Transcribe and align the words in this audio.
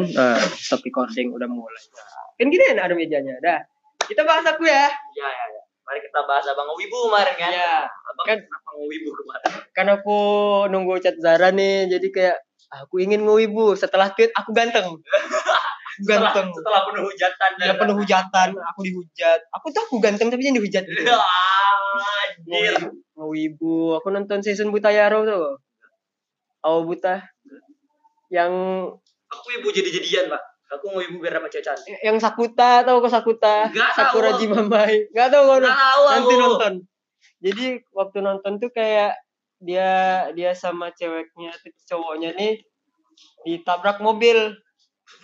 kan? 0.00 0.34
Nah, 0.34 0.38
stop 0.54 0.80
recording 0.80 1.30
udah 1.30 1.46
mulai. 1.46 1.82
Kan 2.34 2.48
gini 2.48 2.64
ada 2.70 2.92
mejanya. 2.92 3.34
Dah 3.38 3.60
kita 4.04 4.22
bahas 4.22 4.44
aku 4.44 4.64
ya. 4.64 4.88
Ya 5.12 5.26
ya 5.26 5.44
ya. 5.48 5.62
Mari 5.82 6.00
kita 6.00 6.20
bahas 6.22 6.44
Abang 6.44 6.68
Wibu 6.72 7.08
kemarin 7.08 7.34
kan. 7.34 7.50
Iya. 7.50 7.74
Abang 7.84 8.24
Kan- 8.24 8.44
kenapa 8.44 8.70
Wibu 8.78 9.10
kemarin? 9.14 9.50
kan 9.70 9.86
aku 9.90 10.18
nunggu 10.66 10.98
chat 10.98 11.16
Zara 11.16 11.48
nih 11.48 11.88
jadi 11.88 12.08
kayak 12.08 12.36
aku 12.70 13.00
ingin 13.00 13.22
ngewibu. 13.22 13.72
Setelah 13.72 14.12
tweet 14.12 14.28
aku 14.32 14.52
ganteng. 14.52 14.96
Aku 14.96 16.04
Setelah, 16.04 16.30
ganteng. 16.30 16.48
setelah 16.52 16.80
penuh 16.84 17.02
hujatan 17.04 17.50
ya 17.58 17.72
penuh 17.74 17.96
hujatan. 17.96 18.48
Aku 18.54 18.80
dihujat. 18.80 19.40
Aku 19.50 19.66
tuh 19.68 19.82
aku 19.82 19.96
ganteng 19.98 20.28
tapi 20.28 20.40
jangan 20.40 20.58
dihujat 20.60 20.84
gitu. 20.84 21.02
Ya, 21.04 21.18
anjir. 21.18 22.74
ngewibu. 23.12 23.98
Aku 23.98 24.08
nonton 24.08 24.38
season 24.40 24.70
Buta 24.70 24.88
Yaro 24.88 25.26
tuh. 25.26 25.58
Awa 26.62 26.80
Buta. 26.82 27.26
Yang 28.28 28.52
Aku 29.28 29.44
Wibu 29.52 29.68
jadi-jadian, 29.72 30.32
Pak. 30.32 30.42
Aku 30.76 30.92
mau 30.92 31.00
Wibu 31.00 31.24
biar 31.24 31.40
dapat 31.40 31.48
cewek 31.48 31.64
cantik. 31.64 31.96
yang 32.04 32.20
Sakuta 32.20 32.84
tahu 32.84 33.00
kok 33.00 33.12
Sakuta 33.12 33.72
Nggak 33.72 33.92
Sakura 33.96 34.36
tahu. 34.36 34.44
Tahu 34.44 34.64
kau 34.68 34.88
Nggak 35.16 35.28
tahu 35.32 36.02
nanti 36.12 36.34
aku. 36.36 36.40
nonton 36.44 36.74
jadi 37.38 37.66
waktu 37.94 38.18
nonton 38.20 38.52
tuh 38.58 38.70
kayak 38.74 39.14
dia 39.58 39.90
dia 40.34 40.54
sama 40.54 40.94
ceweknya 40.94 41.50
cowoknya 41.86 42.30
nih 42.34 42.62
ditabrak 43.46 43.98
mobil 43.98 44.54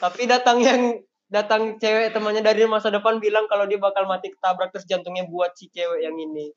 tapi 0.02 0.26
datang 0.26 0.58
yang 0.62 0.82
datang 1.30 1.78
cewek 1.78 2.14
temannya 2.14 2.42
dari 2.42 2.66
masa 2.66 2.90
depan 2.90 3.18
bilang 3.18 3.46
kalau 3.46 3.66
dia 3.66 3.78
bakal 3.78 4.06
mati 4.06 4.30
ketabrak 4.30 4.70
terus 4.74 4.86
jantungnya 4.86 5.26
buat 5.26 5.54
si 5.54 5.70
cewek 5.70 6.02
yang 6.02 6.14
ini 6.18 6.50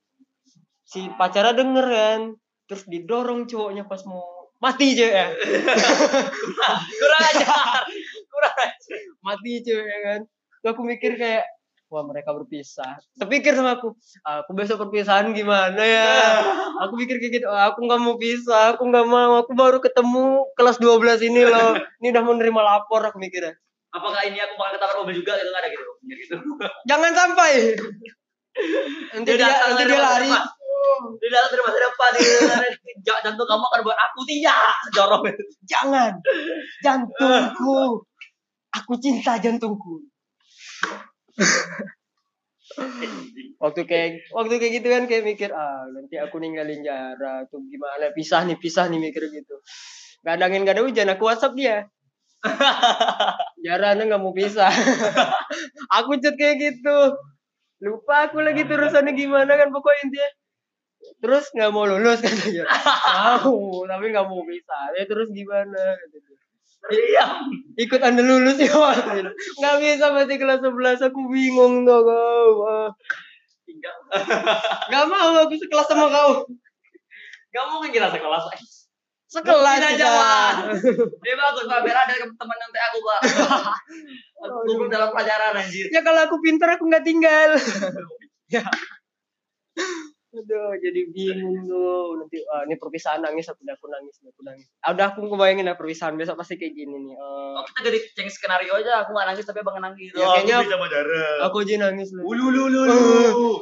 si 0.86 1.09
pacara 1.18 1.53
denger 1.53 1.86
kan 1.86 2.22
terus 2.70 2.86
didorong 2.86 3.45
cowoknya 3.45 3.86
pas 3.86 4.02
mau 4.06 4.37
mati 4.58 4.88
ceweknya 4.94 5.27
Kurang 7.00 7.23
ajar. 7.30 7.86
Kurang 8.27 8.55
ajar. 8.58 8.97
mati 9.22 9.52
ceweknya 9.61 10.00
kan 10.02 10.22
Terus 10.58 10.69
aku 10.73 10.81
mikir 10.83 11.11
kayak 11.16 11.45
wah 11.88 12.03
mereka 12.03 12.36
berpisah 12.36 13.00
terpikir 13.16 13.55
sama 13.55 13.80
aku 13.80 13.95
aku 14.19 14.52
besok 14.52 14.83
perpisahan 14.83 15.31
gimana 15.31 15.80
ya 15.80 16.44
aku 16.83 17.00
pikir 17.00 17.16
kayak 17.17 17.33
gitu 17.39 17.47
"Ah, 17.47 17.72
aku 17.72 17.88
nggak 17.88 18.02
mau 18.03 18.19
pisah 18.19 18.75
aku 18.75 18.83
nggak 18.91 19.08
mau 19.08 19.39
aku 19.39 19.55
baru 19.55 19.80
ketemu 19.80 20.52
kelas 20.59 20.83
12 20.83 21.23
ini 21.23 21.47
loh 21.47 21.80
ini 22.03 22.11
udah 22.11 22.22
mau 22.28 22.35
nerima 22.35 22.59
lapor 22.59 23.08
aku 23.08 23.17
mikirnya 23.17 23.55
Apakah 23.88 24.19
ini 24.28 24.35
aku 24.38 24.59
bakal 24.59 24.78
ketabrak 24.78 24.97
mobil 25.00 25.16
juga 25.23 25.39
gitu 25.39 25.47
kan 25.47 25.63
ada 25.63 25.69
gitu. 25.72 25.85
Ya 26.05 26.16
gitu. 26.22 26.35
jangan 26.91 27.11
sampai 27.16 27.52
nanti 29.16 29.30
dia 29.31 29.47
nanti 29.47 29.83
dia 29.88 30.00
lari. 30.02 30.31
Di 31.17 31.28
dalam 31.30 31.47
dari 31.50 31.61
masa 31.64 31.80
depan 31.80 32.09
di 32.16 32.23
Ja- 33.06 33.22
jantung 33.25 33.47
kamu 33.47 33.64
akan 33.67 33.81
buat 33.86 33.97
aku 33.97 34.20
tidak? 34.28 34.73
Jorok. 34.94 35.22
jangan. 35.66 36.11
Jantungku. 36.84 38.03
Aku 38.73 38.94
cinta 39.02 39.39
jantungku. 39.42 40.03
Waktu 43.58 43.81
kayak 43.89 44.30
waktu 44.36 44.59
kayak 44.61 44.73
gitu 44.81 44.88
kan 44.92 45.03
kayak 45.09 45.23
mikir 45.25 45.50
ah 45.50 45.88
nanti 45.89 46.19
aku 46.19 46.38
ninggalin 46.38 46.86
Jara 46.86 47.47
tuh 47.50 47.64
gimana? 47.66 48.14
Pisah 48.14 48.45
nih 48.45 48.59
pisah 48.59 48.86
nih 48.91 49.00
mikir 49.02 49.23
gitu. 49.34 49.56
Gak 50.22 50.38
ada 50.38 50.45
angin 50.52 50.67
gak 50.67 50.78
ada 50.78 50.84
hujan 50.86 51.09
aku 51.09 51.25
WhatsApp 51.25 51.58
dia. 51.58 51.78
Jara 53.66 53.97
anda 53.97 54.03
nggak 54.06 54.22
mau 54.22 54.36
pisah. 54.36 54.69
Aku 56.02 56.22
chat 56.22 56.38
kayak 56.38 56.56
gitu. 56.62 56.97
Lupa 57.81 58.30
aku 58.30 58.41
lagi 58.45 58.66
terusannya 58.66 59.14
gimana 59.14 59.53
kan 59.58 59.69
pokoknya 59.73 60.02
intinya 60.09 60.30
terus 61.17 61.45
nggak 61.52 61.72
mau 61.72 61.86
lulus 61.86 62.19
katanya 62.25 62.66
mau 63.41 63.84
tapi 63.90 64.06
nggak 64.09 64.28
mau 64.28 64.41
pisah 64.44 64.85
ya 64.94 65.03
terus 65.06 65.30
gimana 65.31 65.96
katanya 65.96 66.35
Iya. 66.88 67.25
ikut 67.75 68.00
anda 68.00 68.24
lulus 68.24 68.56
ya 68.63 68.72
nggak 69.59 69.75
bisa 69.81 70.06
masih 70.13 70.38
kelas 70.40 70.62
11 70.63 71.08
aku 71.12 71.19
bingung 71.28 71.84
tuh 71.84 72.00
kau 72.00 72.52
Ah. 72.63 72.90
Tinggal. 73.68 73.96
nggak 74.88 75.06
mau 75.12 75.35
aku 75.44 75.58
sekelas 75.58 75.88
sama 75.88 76.08
kau 76.08 76.47
Gak 77.47 77.66
mungkin 77.74 77.90
kita 77.90 78.08
sekelas. 78.08 78.44
sekelas 79.28 79.75
Tidak 79.81 79.91
kita 79.91 80.00
jalan. 80.00 80.53
Dia 81.19 81.35
bagus 81.35 81.66
Pak, 81.66 81.79
biar 81.81 81.97
ada 81.97 82.14
teman 82.16 82.58
nanti 82.59 82.79
aku 82.79 82.97
Pak. 83.02 83.19
Aku 84.46 84.85
dalam 84.88 85.09
pelajaran 85.12 85.58
anjir. 85.58 85.90
ya 85.90 86.00
kalau 86.00 86.22
aku 86.24 86.38
pintar 86.40 86.78
aku 86.78 86.85
nggak 86.85 87.03
tinggal 87.03 87.58
ya 88.47 88.64
aduh 90.38 90.72
jadi 90.78 91.02
bingung 91.08 91.66
tuh 91.66 92.16
nanti 92.16 92.38
ah, 92.46 92.62
ini 92.62 92.75
perpisahan 92.75 93.20
nangis 93.20 93.46
aku 93.46 93.59
udah 93.59 93.74
aku 93.74 93.88
nangis 93.88 94.16
udah 94.18 94.30
aku 94.30 94.42
nangis 94.44 94.66
ah, 94.80 94.92
udah 94.92 95.06
aku 95.09 95.20
ngebayangin 95.24 95.66
lah 95.66 95.74
perpisahan 95.74 96.14
besok 96.14 96.38
pasti 96.38 96.56
kayak 96.56 96.74
gini 96.74 96.94
nih 97.02 97.16
Ah, 97.18 97.58
Oh, 97.58 97.66
kita 97.66 97.80
jadi 97.84 97.98
ceng 98.14 98.30
skenario 98.30 98.70
aja, 98.72 99.02
aku 99.02 99.12
gak 99.12 99.26
nangis 99.26 99.42
tapi 99.42 99.59
abang 99.59 99.81
nangis. 99.81 100.14
Ya, 100.14 100.30
kayaknya- 100.31 100.62
aku 100.62 100.70
bisa 100.70 100.78
Madara. 100.78 101.26
aku 101.42 101.56
aja 101.59 101.74
nangis 101.81 102.08
Ulu 102.14 102.44
ulu 102.53 102.62
ulu. 102.70 102.86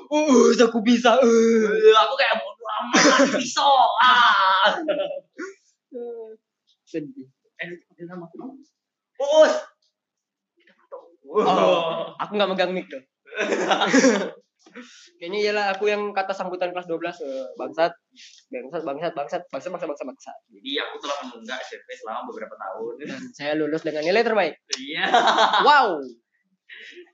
uh 0.03 0.51
aku 0.53 0.79
bisa 0.83 1.15
uh. 1.15 1.23
Eh, 1.23 1.95
Aku 1.95 2.13
kayak 2.13 2.35
bodo 2.37 2.59
amat 2.59 2.99
pisau. 3.31 3.71
Ah. 4.03 4.67
sedih 6.83 7.31
Eh, 7.55 7.71
nama. 8.03 8.27
Kita 10.51 10.73
foto. 10.75 10.97
Oh. 11.23 12.11
aku 12.13 12.31
nggak 12.35 12.49
megang 12.51 12.71
mic 12.71 12.91
tuh 12.91 12.99
kayaknya 15.25 15.39
iyalah 15.41 15.65
aku 15.73 15.89
yang 15.89 16.13
kata 16.13 16.31
sambutan 16.31 16.69
kelas 16.69 16.85
12 16.85 17.01
eh, 17.17 17.49
bangsat 17.55 17.97
bangsat 18.47 18.83
bangsat 18.83 19.11
bangsat 19.11 19.41
bangsat 19.49 19.71
bangsat 19.73 19.89
bangsat 19.89 20.05
bangsat 20.05 20.37
Jadi 20.47 20.71
aku 20.77 20.95
telah 21.01 21.17
menunggak 21.25 21.57
SMP 21.59 21.89
selama 21.95 22.29
beberapa 22.29 22.53
tahun. 22.53 22.93
dan 23.01 23.21
saya 23.33 23.53
lulus 23.55 23.81
dengan 23.81 24.05
nilai 24.05 24.21
terbaik 24.21 24.53
Iya. 24.75 25.05
wow 25.61 25.97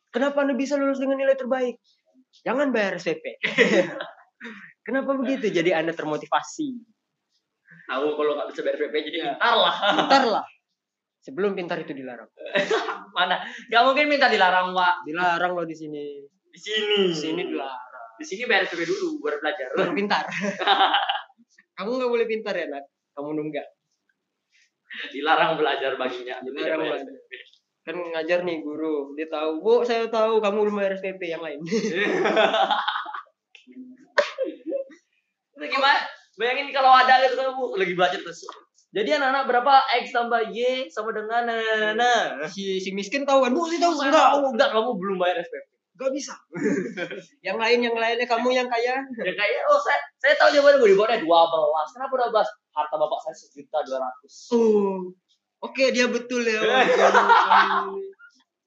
kenapa 0.09 0.43
anda 0.43 0.53
bisa 0.53 0.75
lulus 0.75 0.99
dengan 0.99 1.15
nilai 1.15 1.33
terbaik 1.33 1.79
jangan 2.43 2.67
bayar 2.69 2.99
SPP 2.99 3.23
kenapa 4.85 5.15
begitu 5.15 5.47
jadi 5.47 5.79
anda 5.79 5.91
termotivasi 5.91 6.83
Tahu 7.87 8.07
kalau 8.13 8.35
nggak 8.35 8.47
bisa 8.49 8.61
bayar 8.61 8.77
PP 8.81 8.95
jadi 9.05 9.17
Iya. 9.21 9.31
pintar 9.33 9.55
lah. 9.55 9.75
pintar 9.95 10.23
lah 10.29 10.45
sebelum 11.21 11.51
pintar 11.53 11.79
itu 11.79 11.93
dilarang 11.93 12.27
Mana? 13.11 13.39
Gak 13.67 13.83
mungkin 13.83 14.07
minta 14.07 14.27
dilarang 14.27 14.71
Pak. 14.71 15.03
dilarang 15.03 15.51
loh 15.53 15.63
di 15.63 15.75
sini 15.75 16.23
Di 16.47 16.57
sini. 16.57 17.07
di 17.07 17.15
sini 17.15 17.41
dilarang 17.45 17.90
Di 18.21 18.25
sini 18.29 18.45
bayar 18.45 18.69
PP 18.69 18.85
dulu 18.85 19.17
baru 19.25 19.37
belajar. 19.41 19.67
baru 19.73 19.91
pintar 19.97 20.23
kamu 21.81 21.89
nggak 21.97 22.11
boleh 22.13 22.27
pintar 22.29 22.53
ya 22.53 22.69
nak 22.69 22.85
kamu 23.17 23.29
nunggak 23.33 23.67
Dilarang 24.91 25.55
belajar 25.55 25.95
baginya. 25.95 26.35
Dilarang 26.43 26.83
belajar. 26.83 27.07
SPP. 27.15 27.31
kan 27.81 27.97
ngajar 27.97 28.45
nih 28.45 28.61
guru 28.61 29.17
dia 29.17 29.25
tahu 29.25 29.57
bu 29.57 29.81
saya 29.81 30.05
tahu 30.05 30.37
kamu 30.37 30.69
belum 30.69 30.75
bayar 30.77 30.93
SPP 31.01 31.33
yang 31.33 31.41
lain 31.41 31.57
Itu 35.57 35.65
gimana? 35.65 36.01
Bayangin 36.37 36.73
kalau 36.73 36.89
ada 36.93 37.21
gitu 37.21 37.37
kan 37.37 37.53
Bu, 37.53 37.77
lagi 37.77 37.93
belajar 37.93 38.17
terus. 38.17 38.41
Jadi 38.91 39.13
anak-anak 39.13 39.45
berapa 39.45 39.73
X 40.01 40.09
tambah 40.09 40.41
Y 40.49 40.89
sama 40.89 41.13
dengan 41.13 41.47
nah, 41.47 41.93
nah, 41.93 42.49
si 42.49 42.81
si 42.81 42.91
miskin 42.97 43.23
tahu 43.23 43.45
kan 43.45 43.53
bu 43.53 43.69
saya 43.69 43.77
tahu 43.77 43.93
enggak 44.01 44.29
enggak 44.57 44.69
kamu 44.73 44.89
belum 44.97 45.17
bayar 45.21 45.37
SPP. 45.45 45.80
Enggak 46.01 46.17
bisa. 46.17 46.33
Yang 47.45 47.57
lain 47.61 47.79
yang 47.85 47.93
lainnya 47.93 48.25
kamu 48.25 48.49
yang 48.57 48.65
kaya. 48.65 49.05
Ya 49.05 49.33
kayak 49.37 49.61
oh 49.69 49.77
saya 49.77 50.01
saya 50.17 50.33
tahu 50.33 50.57
jawabannya 50.57 50.81
Bu 50.81 50.89
di 50.89 50.97
bawahnya 50.97 51.21
12. 51.21 51.93
Kenapa 51.93 52.13
12? 52.33 52.41
Harta 52.73 52.95
bapak 52.97 53.19
saya 53.21 53.35
sejuta 53.37 53.77
dua 53.85 54.01
ratus. 54.01 54.33
oh. 54.57 55.13
Oke 55.61 55.93
dia 55.93 56.09
betul 56.09 56.41
ya. 56.41 56.57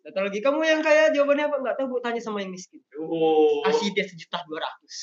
Kata 0.05 0.19
lagi. 0.22 0.39
Kamu 0.39 0.63
yang 0.63 0.78
kaya 0.78 1.10
jawabannya 1.10 1.51
apa? 1.51 1.57
Nggak 1.59 1.75
tahu 1.81 1.86
bu. 1.91 1.97
Tanya 1.98 2.22
sama 2.22 2.39
yang 2.39 2.54
miskin. 2.54 2.78
Oh. 3.03 3.66
kasih 3.66 3.91
dia 3.91 4.07
sejuta 4.07 4.47
dua 4.47 4.63
ratus. 4.63 4.95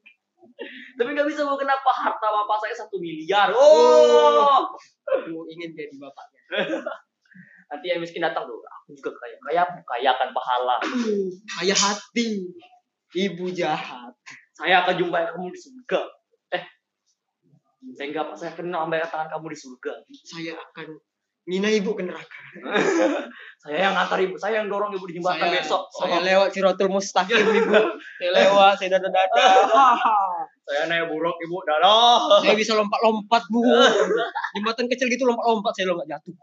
Tapi 0.96 1.08
nggak 1.12 1.28
bisa 1.28 1.44
bu. 1.44 1.60
Kenapa 1.60 1.92
harta 1.92 2.24
bapak 2.24 2.56
saya 2.64 2.72
satu 2.72 2.96
miliar. 2.96 3.52
Oh. 3.52 4.64
aku 5.04 5.44
ingin 5.52 5.76
jadi 5.76 5.92
bapaknya 6.00 6.40
Nanti 7.72 7.88
yang 7.88 8.04
miskin 8.04 8.20
datang 8.20 8.44
tuh. 8.44 8.60
Aku 8.60 8.92
juga 8.92 9.16
kaya. 9.16 9.36
Kaya 9.40 9.62
kaya 9.88 10.08
akan 10.12 10.28
pahala. 10.36 10.76
Kaya 11.56 11.72
hati 11.72 12.52
ibu 13.16 13.48
jahat 13.52 14.12
Saya 14.52 14.84
akan 14.84 14.94
jumpai 15.00 15.24
kamu 15.32 15.48
di 15.48 15.60
surga. 15.60 16.00
Eh. 16.52 16.64
Saya 17.96 18.06
enggak 18.12 18.24
pak. 18.28 18.36
Saya 18.36 18.50
akan 18.52 18.68
nambah 18.68 19.00
tangan 19.08 19.28
kamu 19.32 19.56
di 19.56 19.58
surga. 19.58 19.92
saya 20.28 20.52
akan 20.60 21.00
mina 21.42 21.66
ibu 21.66 21.90
ke 21.98 22.06
neraka 22.06 22.38
Saya 23.64 23.88
yang 23.88 23.94
ngantar 23.96 24.18
ibu. 24.20 24.34
Saya 24.36 24.62
yang 24.62 24.68
dorong 24.70 24.92
ibu 24.94 25.08
di 25.10 25.18
jembatan 25.18 25.50
saya, 25.50 25.58
besok. 25.58 25.82
saya 25.90 26.18
lewat 26.22 26.48
Siratul 26.54 26.90
Mustaqim 26.92 27.40
ibu 27.64 27.74
saya 28.20 28.30
lewat 28.30 28.72
saya 28.78 28.88
dada 29.00 29.08
dada 29.10 29.42
Saya 30.68 30.86
naik 30.86 31.10
buruk 31.10 31.34
ibu. 31.42 31.58
Dadah. 31.66 32.38
saya 32.38 32.54
bisa 32.54 32.78
lompat 32.78 33.00
lompat 33.02 33.42
bu 33.50 33.64
jembatan 34.54 34.86
kecil 34.86 35.10
gitu 35.10 35.26
lompat 35.26 35.42
lompat 35.50 35.72
saya 35.74 35.90
lo 35.90 35.98
nggak 35.98 36.10
jatuh 36.14 36.34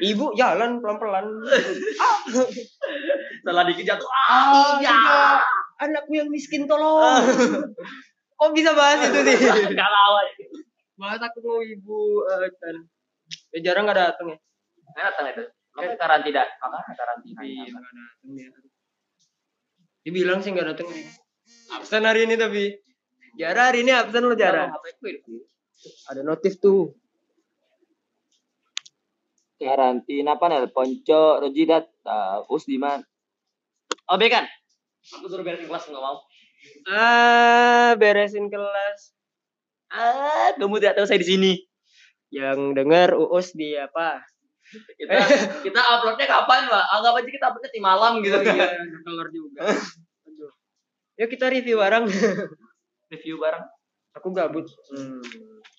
ibu 0.00 0.32
jalan 0.32 0.80
pelan 0.80 0.96
pelan 0.96 1.26
Setelah 3.42 3.62
dikit 3.66 3.84
jatuh. 3.84 4.06
ah 4.06 4.22
Ah, 4.22 4.78
tidak 4.78 5.42
anakku 5.82 6.12
yang 6.14 6.30
miskin 6.30 6.64
tolong 6.64 7.26
kok 8.38 8.50
bisa 8.54 8.70
bahas 8.72 9.02
itu 9.02 9.20
nih 9.22 9.38
Enggak 9.74 9.90
tahu. 9.90 10.14
bahas 10.96 11.18
aku 11.18 11.38
mau 11.42 11.58
ibu 11.58 12.22
eh, 12.30 12.48
dan 12.62 12.76
Ya 13.48 13.72
jarang 13.72 13.88
nggak 13.88 13.96
datang 13.96 14.26
ya. 14.28 14.38
Nggak 14.92 15.04
datang 15.08 15.24
itu. 15.32 15.42
Makanya 15.72 15.96
karantina. 15.96 16.42
Makanya 16.60 16.94
karantina. 17.00 17.40
Iya, 17.40 17.64
nggak 17.64 17.80
datang 17.80 18.28
dia. 18.28 18.48
Dia 20.04 20.12
bilang 20.12 20.38
sih 20.44 20.50
nggak 20.52 20.68
datang 20.68 20.88
nih. 20.92 21.06
Absen 21.72 22.04
hari 22.04 22.28
ini 22.28 22.36
tapi. 22.36 22.76
Jara 23.40 23.72
hari 23.72 23.88
ini 23.88 23.92
absen 23.96 24.28
lo 24.28 24.36
Jara. 24.36 24.68
HP 24.68 24.84
ku 25.00 25.06
itu. 25.08 25.34
Ada 26.12 26.20
notif 26.20 26.60
tuh. 26.60 26.92
Karantina 29.62 30.34
apa 30.34 30.50
nih? 30.50 30.66
Ponco, 30.74 31.38
Rojidat, 31.38 31.86
uh, 32.02 32.42
Usdiman. 32.50 33.06
Oh, 34.10 34.18
kan? 34.18 34.44
Aku 35.18 35.26
suruh 35.30 35.46
beresin 35.46 35.70
kelas 35.70 35.86
nggak 35.86 36.02
mau. 36.02 36.18
Ah, 36.86 37.94
beresin 37.98 38.46
kelas. 38.50 39.14
Ah, 39.92 40.54
kamu 40.56 40.78
tidak 40.80 40.94
tahu 40.98 41.06
saya 41.06 41.20
di 41.20 41.28
sini. 41.28 41.52
Yang 42.32 42.58
denger 42.72 43.08
Uus 43.18 43.52
di 43.52 43.76
apa? 43.76 44.24
Kita 44.72 45.14
kita 45.60 45.80
uploadnya 45.84 46.24
kapan, 46.24 46.64
Pak? 46.64 46.84
Anggap 46.96 47.12
aja 47.20 47.28
kita 47.28 47.44
uploadnya 47.52 47.70
di 47.76 47.82
malam 47.82 48.12
gitu. 48.24 48.40
Oh, 48.40 48.42
iya, 48.56 48.72
keluar 49.04 49.28
juga. 49.28 49.60
Aduh. 50.24 50.52
Yuk 51.20 51.28
kita 51.28 51.52
review 51.52 51.76
bareng. 51.76 52.08
Review 53.12 53.36
bareng. 53.36 53.64
aku 54.12 54.28
gabut. 54.32 54.68
Hmm. 54.92 55.24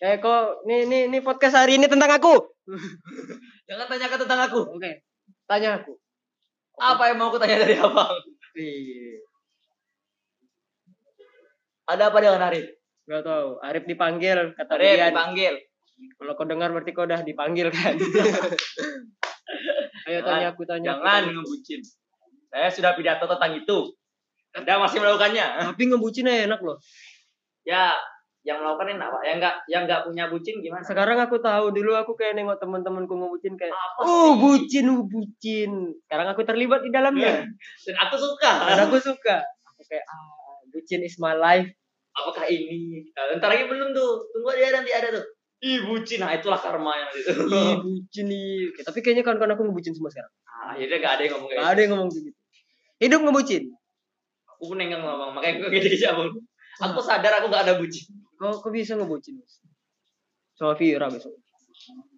Eh 0.02 0.18
kok 0.18 0.66
nih 0.66 0.90
nih 0.90 1.02
nih 1.06 1.22
podcast 1.22 1.54
hari 1.58 1.78
ini 1.78 1.86
tentang 1.86 2.10
aku. 2.14 2.34
Jangan 3.64 3.86
tanyakan 3.88 4.20
tentang 4.28 4.40
aku. 4.44 4.62
Oke. 4.76 4.92
Tanya 5.48 5.80
aku. 5.80 5.94
Apa 6.76 7.14
yang 7.14 7.18
mau 7.22 7.30
aku 7.30 7.38
tanya 7.38 7.62
dari 7.62 7.78
abang? 7.78 8.18
Iya. 8.54 9.22
Ada 11.84 12.10
apa 12.10 12.18
dengan 12.20 12.42
Arif? 12.48 12.68
Gak 13.06 13.24
tahu. 13.24 13.60
Arif 13.60 13.84
dipanggil 13.84 14.56
kata 14.56 14.72
Arif 14.76 14.88
Rian. 14.96 15.12
dipanggil. 15.12 15.54
Kalau 16.18 16.34
kau 16.36 16.48
dengar 16.48 16.72
berarti 16.74 16.92
kau 16.92 17.06
udah 17.06 17.22
dipanggil 17.22 17.68
kan. 17.70 17.96
Ayo 20.04 20.20
Jangan- 20.20 20.28
tanya 20.28 20.48
aku 20.52 20.64
tanya. 20.68 20.88
Jangan 20.96 21.24
ngebucin. 21.32 21.80
Saya 22.52 22.70
sudah 22.70 22.92
pidato 22.94 23.26
tentang 23.26 23.54
itu. 23.56 23.78
Anda 24.54 24.78
masih 24.78 25.02
melakukannya. 25.02 25.46
Tapi 25.72 25.84
ngebucin 25.90 26.28
enak 26.28 26.60
loh. 26.62 26.78
Ya, 27.64 27.96
yang 28.44 28.60
melakukan 28.60 29.00
enak, 29.00 29.08
Pak. 29.08 29.22
Yang 29.24 29.38
enggak 29.40 29.56
yang 29.72 29.82
enggak 29.88 30.02
punya 30.04 30.24
bucin 30.28 30.56
gimana? 30.60 30.84
Sekarang 30.84 31.18
aku 31.24 31.40
tahu 31.40 31.72
dulu 31.72 31.96
aku 31.96 32.12
kayak 32.20 32.36
nengok 32.36 32.60
teman-temanku 32.60 33.16
ngebucin 33.16 33.56
kayak 33.56 33.72
Apa 33.72 34.04
Oh 34.04 34.36
bucin, 34.36 34.92
oh 34.92 35.08
bucin. 35.08 35.96
Sekarang 36.04 36.28
aku 36.28 36.44
terlibat 36.44 36.84
di 36.84 36.92
dalamnya. 36.92 37.48
Dan 37.88 37.96
aku 38.04 38.16
suka. 38.20 38.68
Dan 38.68 38.80
aku 38.84 39.00
suka. 39.00 39.40
Aku 39.74 39.82
kayak 39.88 40.04
ah, 40.12 40.60
bucin 40.76 41.02
is 41.08 41.16
my 41.24 41.32
life. 41.32 41.72
Apakah 42.14 42.46
ini? 42.52 43.08
Nah, 43.16 43.40
ntar 43.40 43.50
lagi 43.50 43.66
belum 43.66 43.96
tuh. 43.96 44.12
Tunggu 44.36 44.54
dia 44.60 44.70
nanti 44.76 44.92
ada 44.92 45.10
tuh. 45.10 45.26
Ih, 45.64 45.80
bucin. 45.88 46.20
Nah, 46.20 46.36
itulah 46.36 46.60
karma 46.60 46.92
yang 46.92 47.10
itu. 47.16 47.32
Ih, 47.48 47.76
bucin 47.80 48.26
nih. 48.28 48.68
Oke, 48.76 48.82
Tapi 48.84 49.00
kayaknya 49.00 49.24
kawan-kawan 49.24 49.56
aku 49.56 49.64
ngebucin 49.72 49.96
semua 49.96 50.12
sekarang. 50.12 50.34
Ah, 50.44 50.76
akhirnya 50.76 50.98
gak 51.00 51.14
ada 51.16 51.22
yang 51.24 51.34
ngomong 51.40 51.48
kayak 51.50 51.62
Gak 51.64 51.72
ada 51.72 51.80
yang 51.80 51.92
ngomong 51.96 52.10
gitu. 52.12 52.30
Hidup 53.00 53.20
ngebucin. 53.24 53.64
Aku 54.52 54.64
pun 54.68 54.78
enggak 54.84 55.00
ngomong. 55.00 55.32
Makanya 55.32 55.54
gue 55.64 55.70
gede 55.72 55.96
siapa. 55.96 56.22
Aku 56.84 57.00
sadar 57.00 57.40
aku 57.40 57.48
gak 57.48 57.64
ada 57.64 57.80
bucin. 57.80 58.04
Kok 58.44 58.60
kok 58.60 58.72
bisa 58.76 59.00
ngebucin? 59.00 59.40
Mas? 59.40 59.64
Sama 60.60 60.76
Vira 60.76 61.08
besok. 61.08 61.32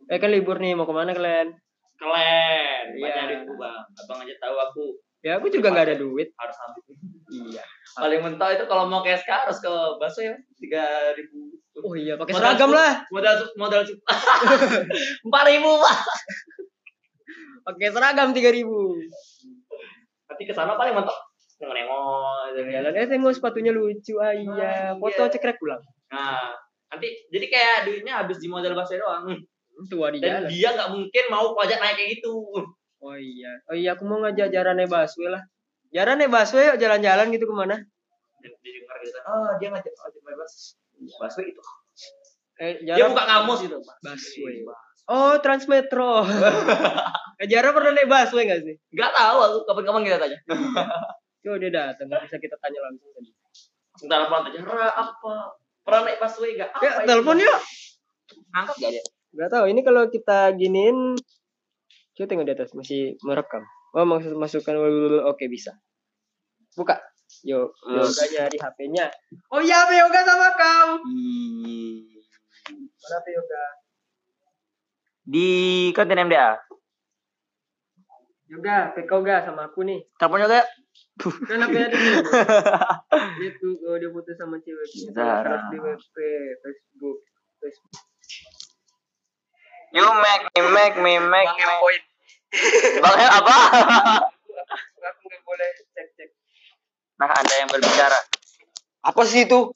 Eh 0.10 0.18
kan 0.18 0.34
libur 0.34 0.58
nih, 0.58 0.74
mau 0.74 0.90
ke 0.90 0.94
mana 0.94 1.14
kalian? 1.14 1.54
Keren. 2.02 2.86
Iya. 2.98 3.14
Banyak 3.14 3.26
duitku, 3.30 3.54
Bang. 3.62 3.86
Abang 3.94 4.20
aja 4.26 4.34
tahu 4.42 4.56
aku 4.58 4.86
Ya 5.22 5.42
aku 5.42 5.50
juga 5.50 5.74
nggak 5.74 5.86
ada 5.90 5.98
duit. 5.98 6.30
harus 6.38 6.58
ambil. 6.66 6.82
Iya. 7.30 7.64
Paling 7.98 8.22
mentok 8.26 8.50
itu 8.58 8.66
kalau 8.66 8.86
mau 8.86 9.02
ke 9.02 9.14
SK 9.18 9.30
harus 9.30 9.58
ke 9.58 9.70
Baso 10.02 10.22
ya. 10.22 10.34
3000. 10.62 11.82
Oh 11.86 11.94
iya, 11.94 12.14
pakai 12.18 12.34
seragam 12.34 12.70
lah. 12.74 13.06
Modal 13.10 13.46
modal 13.58 13.82
4000, 13.86 14.02
Pak. 15.86 15.98
Pakai 17.70 17.88
seragam 17.90 18.34
3000. 18.34 18.66
Nanti 20.26 20.44
ke 20.46 20.54
sana 20.54 20.74
paling 20.74 20.94
mentok. 20.94 21.18
Nengok-nengok. 21.58 22.70
Jalan 22.70 22.94
eh 22.94 23.08
tengok 23.10 23.34
sepatunya 23.34 23.74
lucu 23.74 24.18
ah 24.22 24.34
iya. 24.34 24.94
Ah, 24.94 25.00
Foto 25.02 25.26
iya. 25.26 25.32
cekrek 25.34 25.58
pulang. 25.58 25.82
Nah, 26.12 26.54
nanti 26.92 27.08
jadi 27.30 27.46
kayak 27.50 27.78
duitnya 27.90 28.14
habis 28.22 28.38
di 28.38 28.48
modal 28.48 28.78
Baso 28.78 28.94
doang. 28.94 29.34
Tua 29.92 30.08
di 30.08 30.24
Dan 30.24 30.48
jalan. 30.48 30.50
dia 30.52 30.70
nggak 30.72 30.90
mungkin 30.96 31.24
mau 31.28 31.52
pajak 31.52 31.80
naik 31.84 31.96
kayak 32.00 32.10
gitu. 32.20 32.34
Oh 33.04 33.16
iya. 33.20 33.52
Oh 33.68 33.76
iya, 33.76 33.94
aku 33.94 34.08
mau 34.08 34.24
ngajak 34.24 34.48
Jarane 34.50 34.88
Baswe 34.88 35.28
lah. 35.28 35.44
Jarane 35.92 36.26
Baswe 36.32 36.64
yuk 36.64 36.80
jalan-jalan 36.80 37.28
gitu 37.36 37.46
ke 37.46 37.54
mana? 37.54 37.76
Didengar 38.42 38.98
gitu. 39.04 39.20
Oh, 39.28 39.52
dia 39.60 39.68
ngajak 39.70 39.92
ngajak 39.92 40.22
bebas. 40.24 40.80
Baso 41.20 41.40
itu. 41.44 41.60
Eh, 42.56 42.88
Dia 42.88 43.12
buka 43.12 43.28
kamus 43.28 43.68
gitu. 43.68 43.78
Baswe. 44.00 44.64
Oh, 45.06 45.36
Transmetro. 45.44 46.24
eh, 47.44 47.48
Jara 47.52 47.76
pernah 47.76 47.92
naik 47.94 48.08
Baswe 48.08 48.42
nggak 48.48 48.62
sih? 48.64 48.76
Gak 48.96 49.12
tahu 49.12 49.38
aku 49.44 49.58
kapan-kapan 49.68 50.02
kita 50.08 50.18
tanya. 50.18 50.40
Coba 51.46 51.56
dia 51.62 51.70
datang, 51.70 52.08
nggak 52.10 52.26
bisa 52.26 52.36
kita 52.42 52.56
tanya 52.58 52.80
langsung 52.90 53.12
tadi. 53.14 53.30
Sebentar 54.00 54.18
telepon 54.26 54.40
tanya, 54.50 54.60
Ra, 54.66 54.88
apa? 54.98 55.36
Pernah 55.86 56.02
naik 56.02 56.18
busway 56.18 56.58
gak? 56.58 56.74
Ya, 56.82 57.06
telepon 57.06 57.38
yuk. 57.38 57.60
Angkat 58.50 58.76
gak 58.82 58.92
dia? 58.98 59.04
Gak 59.38 59.50
tahu. 59.54 59.70
Ini 59.70 59.82
kalau 59.86 60.10
kita 60.10 60.58
giniin, 60.58 61.14
coba 62.18 62.26
tengok 62.26 62.46
di 62.50 62.54
atas 62.58 62.74
masih 62.74 63.22
merekam. 63.22 63.62
Oh, 63.94 64.04
maksud 64.04 64.34
masukkan 64.34 64.74
oke 65.30 65.46
bisa. 65.46 65.78
Buka. 66.74 66.98
Yuk, 67.46 67.70
Hmm. 67.86 68.02
yoga 68.02 68.24
nyari 68.34 68.58
HP-nya. 68.58 69.06
Oh 69.54 69.62
iya, 69.62 69.86
HP 69.86 70.02
yoga 70.02 70.20
sama 70.26 70.50
kau. 70.58 70.90
Mana 71.06 73.16
HP 73.22 73.28
yoga? 73.34 73.64
Di 75.26 75.48
konten 75.94 76.22
MDA. 76.22 76.58
Yoga, 78.50 78.90
HP 78.90 79.06
kau 79.06 79.22
ga 79.22 79.46
sama 79.46 79.70
aku 79.70 79.86
nih. 79.86 80.02
Telepon 80.18 80.42
juga. 80.42 80.66
Kan 81.18 81.58
HP-nya 81.58 81.88
di 81.88 81.98
sini. 81.98 82.20
Itu 83.42 83.68
oh, 83.84 83.96
dia 83.96 84.10
putus 84.10 84.36
sama 84.36 84.60
cewek. 84.60 84.88
Zara. 85.10 85.72
Di 85.72 85.78
WP, 85.78 86.16
Facebook, 86.60 87.18
Facebook. 87.58 87.94
You 89.90 90.04
make 90.04 90.44
me, 90.46 90.62
make 90.70 90.96
me, 90.98 91.14
make 91.22 91.48
Bang 91.48 91.60
me. 91.62 91.76
poin. 91.80 92.02
Bang 93.00 93.16
apa? 93.16 93.58
Aku 95.06 95.24
nggak 95.24 95.42
boleh 95.42 95.68
cek-cek. 95.90 96.30
Nah, 97.16 97.32
Anda 97.32 97.54
yang 97.58 97.70
berbicara. 97.72 98.20
Apa 99.02 99.24
sih 99.24 99.48
itu? 99.48 99.72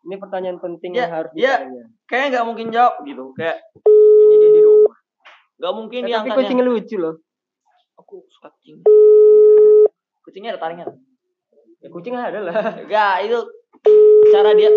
Ini 0.00 0.16
pertanyaan 0.16 0.56
penting 0.56 0.94
Ya, 0.94 1.04
yang 1.04 1.12
harus 1.12 1.32
ya. 1.34 1.54
ditanya. 1.60 1.84
Kayaknya 2.06 2.28
gak 2.32 2.46
mungkin 2.46 2.66
jawab 2.70 2.94
gitu. 3.02 3.24
Kayak 3.34 3.58
Ini 3.82 4.34
dia 4.38 4.50
di 4.52 4.60
rumah. 4.62 4.96
gak 5.56 5.74
mungkin 5.74 6.00
Eh, 6.00 6.06
dia 6.06 6.16
tapi 6.22 6.30
kucingnya 6.32 6.64
lucu 6.64 6.96
loh. 6.96 7.14
Aku 8.06 8.22
suka 8.30 8.54
kucing. 8.54 8.86
Kucingnya 10.22 10.54
ada 10.54 10.62
taringnya. 10.62 10.86
Ya, 11.82 11.90
kucing 11.90 12.14
ada 12.14 12.38
lah. 12.38 12.54
Gak, 12.86 13.14
itu 13.26 13.42
cara 14.30 14.54
dia. 14.54 14.70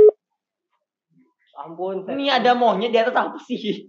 Ampun. 1.62 2.10
Ini 2.10 2.42
ada 2.42 2.58
monyet 2.58 2.90
di 2.90 2.98
atas 2.98 3.14
apa 3.14 3.38
sih? 3.46 3.62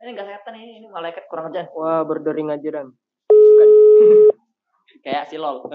Ini 0.00 0.16
gak 0.16 0.32
setan 0.32 0.56
ini, 0.56 0.80
ini 0.80 0.88
malaikat 0.88 1.28
kurang 1.28 1.52
ajar. 1.52 1.68
Wah, 1.76 2.06
berdering 2.08 2.48
aja 2.48 2.72
dong. 2.72 2.96
Kayak 5.04 5.28
si 5.28 5.36
lol. 5.36 5.68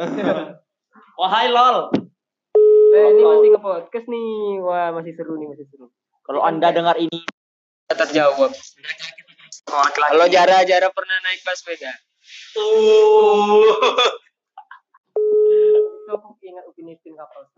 Wahai 1.19 1.51
lol. 1.53 1.93
Eh, 2.95 3.05
ini 3.13 3.21
masih 3.21 3.51
ke 3.53 3.59
podcast 3.61 4.07
nih. 4.09 4.63
Wah, 4.65 4.89
masih 4.97 5.13
seru 5.13 5.37
nih, 5.37 5.45
masih 5.53 5.69
seru. 5.69 5.93
Kalau 6.25 6.41
anda 6.41 6.73
dengar 6.73 6.97
ini, 6.97 7.21
terjawab. 7.85 8.49
Oh, 9.65 9.81
Kalau 9.89 10.27
Jara 10.29 10.61
Jara 10.61 10.87
pernah 10.93 11.17
naik 11.25 11.41
gak? 11.41 11.97
uh, 12.57 13.65
Itu 16.05 16.11
aku 16.13 16.37
ingat 16.45 16.63
Upin 16.69 16.93
Ipin 16.93 17.17
kapal. 17.17 17.49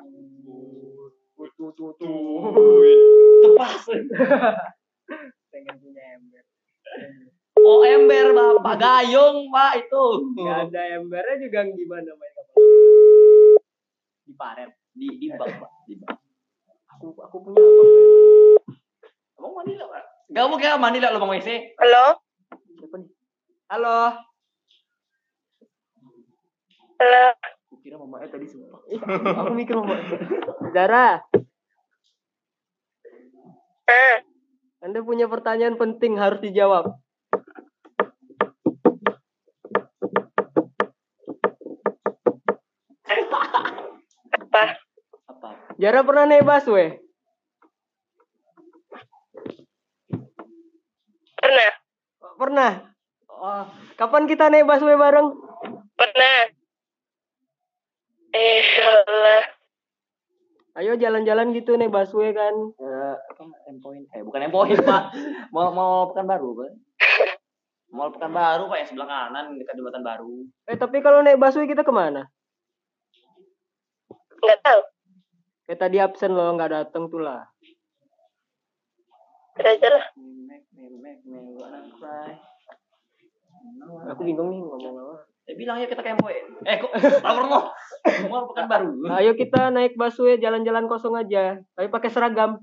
Tuh, 1.37 1.51
tuh, 1.53 1.69
tuh, 1.75 1.91
tuh. 1.99 2.81
tepas. 3.43 3.83
Pengen 5.51 5.75
punya 5.83 6.03
ember. 6.15 6.43
Oh 7.59 7.83
ember 7.83 8.31
bapak 8.31 8.75
gayung 8.79 9.51
pak 9.51 9.83
itu. 9.83 10.05
Gak 10.39 10.71
ada 10.71 10.81
embernya 10.95 11.35
juga 11.43 11.59
gimana 11.67 12.09
main 12.15 12.33
kapal. 12.33 12.55
Di 14.27 14.33
paret, 14.35 14.71
di 14.95 15.07
di 15.19 15.27
bak 15.35 15.47
pak, 15.59 15.71
di 15.87 15.95
bak. 15.99 16.15
Aku 16.97 17.13
aku 17.19 17.35
punya 17.43 17.61
apa? 17.61 17.83
Abang 19.37 19.53
mandi 19.53 19.75
lah 19.75 19.87
pak. 19.91 20.16
Gak 20.27 20.43
mungkin 20.51 20.67
abang 20.67 20.91
mandi 20.91 20.99
lah 20.99 21.15
lubang 21.15 21.31
WC. 21.31 21.79
Halo? 21.79 22.19
Siapa 22.51 22.95
nih? 22.99 23.09
Halo. 23.71 23.99
Halo? 26.99 27.25
Aku 27.71 27.75
kira 27.79 27.95
mamanya 27.95 28.27
tadi 28.27 28.43
sumpah. 28.43 28.83
aku 29.39 29.51
mikir 29.55 29.79
mau 29.79 29.87
Zara, 30.75 31.23
Hmm. 33.87 34.19
Anda 34.83 34.99
punya 34.99 35.31
pertanyaan 35.31 35.79
penting 35.79 36.19
harus 36.19 36.43
dijawab. 36.43 36.91
Apa? 44.35 44.63
Apa? 45.31 45.49
Jara 45.79 46.03
pernah 46.03 46.27
naik 46.27 46.43
busway? 46.43 46.99
Pernah. 52.57 52.73
Oh, 53.37 53.63
kapan 54.01 54.25
kita 54.25 54.49
naik 54.49 54.65
busway 54.65 54.97
bareng? 54.97 55.29
Pernah. 55.93 56.37
Eh, 58.33 58.65
Allah. 58.81 59.45
Ayo 60.81 60.97
jalan-jalan 60.97 61.53
gitu 61.53 61.77
naik 61.77 61.93
busway 61.93 62.33
kan. 62.33 62.53
Eh, 62.81 63.13
apa 63.13 63.41
endpoint? 63.69 64.09
Eh, 64.09 64.25
bukan 64.25 64.41
endpoint, 64.49 64.81
Pak. 64.81 65.13
Mau 65.53 65.69
mau 65.69 66.09
pekan 66.09 66.25
baru, 66.25 66.49
Pak. 66.57 66.71
Mau 67.93 68.09
pekan 68.09 68.33
baru, 68.33 68.65
Pak, 68.65 68.77
yang 68.81 68.89
sebelah 68.89 69.05
kanan 69.05 69.53
dekat 69.53 69.77
jembatan 69.77 70.01
baru. 70.01 70.33
Eh 70.65 70.77
tapi 70.81 70.97
kalau 71.05 71.21
naik 71.21 71.37
busway 71.37 71.69
kita 71.69 71.85
ke 71.85 71.93
mana? 71.93 72.25
Nggak 74.41 74.59
tahu. 74.65 74.81
Kayak 75.69 75.79
tadi 75.85 75.97
absen 76.01 76.33
loh 76.33 76.57
nggak 76.57 76.73
datang 76.73 77.05
tuh 77.05 77.21
lah. 77.21 77.45
Udah 79.57 79.71
aja 79.73 79.89
lah. 79.89 80.05
Aku 84.13 84.21
bingung 84.23 84.49
nih 84.53 84.59
ngomong 84.61 84.95
apa. 85.01 85.15
Ya 85.47 85.53
bilang 85.55 85.79
ya 85.79 85.87
kita 85.87 86.03
ke 86.03 86.11
endpoint. 86.11 86.45
Eh, 86.67 86.75
kok 86.75 86.91
lapor 87.23 87.45
lo? 87.47 87.61
Mau 88.27 88.51
pekan 88.51 88.67
baru. 88.67 88.91
Ayo 89.15 89.31
kita 89.39 89.71
naik 89.71 89.95
busway 89.95 90.35
jalan-jalan 90.43 90.91
kosong 90.91 91.15
aja. 91.15 91.55
Tapi 91.73 91.87
pakai 91.87 92.11
seragam. 92.11 92.59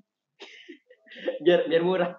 Biar 1.40 1.64
biar 1.64 1.80
murah. 1.80 2.12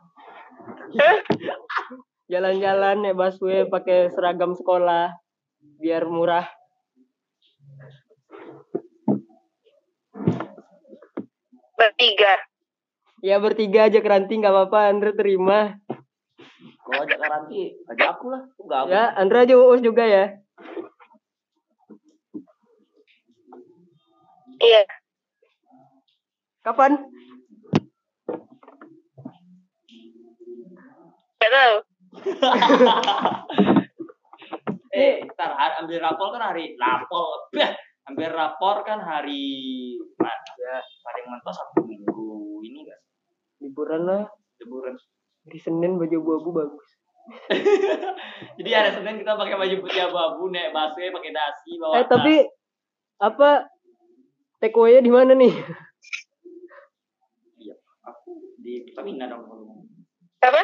Jalan-jalan 2.26 3.06
naik 3.06 3.14
busway 3.14 3.70
pakai 3.70 4.10
seragam 4.10 4.58
sekolah 4.58 5.14
biar 5.78 6.10
murah. 6.10 6.50
Bertiga. 11.78 12.55
Ya 13.24 13.40
bertiga 13.40 13.88
aja 13.88 14.04
keranti 14.04 14.36
nggak 14.36 14.52
apa-apa 14.52 14.92
Andre 14.92 15.16
terima. 15.16 15.80
Kalau 16.86 17.02
ajak 17.02 17.18
karanti, 17.18 17.74
ajak 17.88 18.08
aku 18.20 18.26
lah. 18.30 18.44
Aku 18.54 18.64
gabung. 18.68 18.92
Ya 18.92 19.16
Andre 19.16 19.48
aja 19.48 19.56
uus 19.56 19.80
juga 19.80 20.04
ya. 20.04 20.36
Iya. 24.60 24.84
Kapan? 26.66 26.98
Nggak 31.40 31.52
tahu. 31.52 31.76
eh, 34.96 35.28
ntar 35.36 35.52
ambil 35.84 36.00
rapor 36.04 36.28
kan 36.36 36.44
hari 36.52 36.76
rapor. 36.80 37.48
Ambil 38.06 38.30
rapor 38.34 38.86
kan 38.86 39.02
hari 39.02 39.42
ya, 40.62 40.78
hari 40.82 41.22
mentos 41.26 41.58
satu 41.58 41.82
Liburan 43.76 44.08
lah. 44.08 44.24
liburan. 44.64 44.96
Di 45.52 45.60
Senin 45.60 46.00
baju 46.00 46.16
abu-abu 46.16 46.50
bagus. 46.56 46.88
Jadi 48.56 48.72
hari 48.72 48.96
Senin 48.96 49.20
kita 49.20 49.36
pakai 49.36 49.60
baju 49.60 49.76
putih 49.84 50.00
abu-abu, 50.08 50.48
naik 50.48 50.72
busway, 50.72 51.12
pakai 51.12 51.36
dasi, 51.36 51.76
bawa 51.76 52.00
Eh 52.00 52.08
tapi 52.08 52.48
apa 53.20 53.68
take 54.64 54.80
away-nya 54.80 55.04
di 55.04 55.12
mana 55.12 55.36
nih? 55.36 55.52
Iya, 57.60 57.76
aku 58.08 58.56
di 58.64 58.88
Pertamina 58.88 59.28
dong. 59.28 59.44
Apa? 60.40 60.64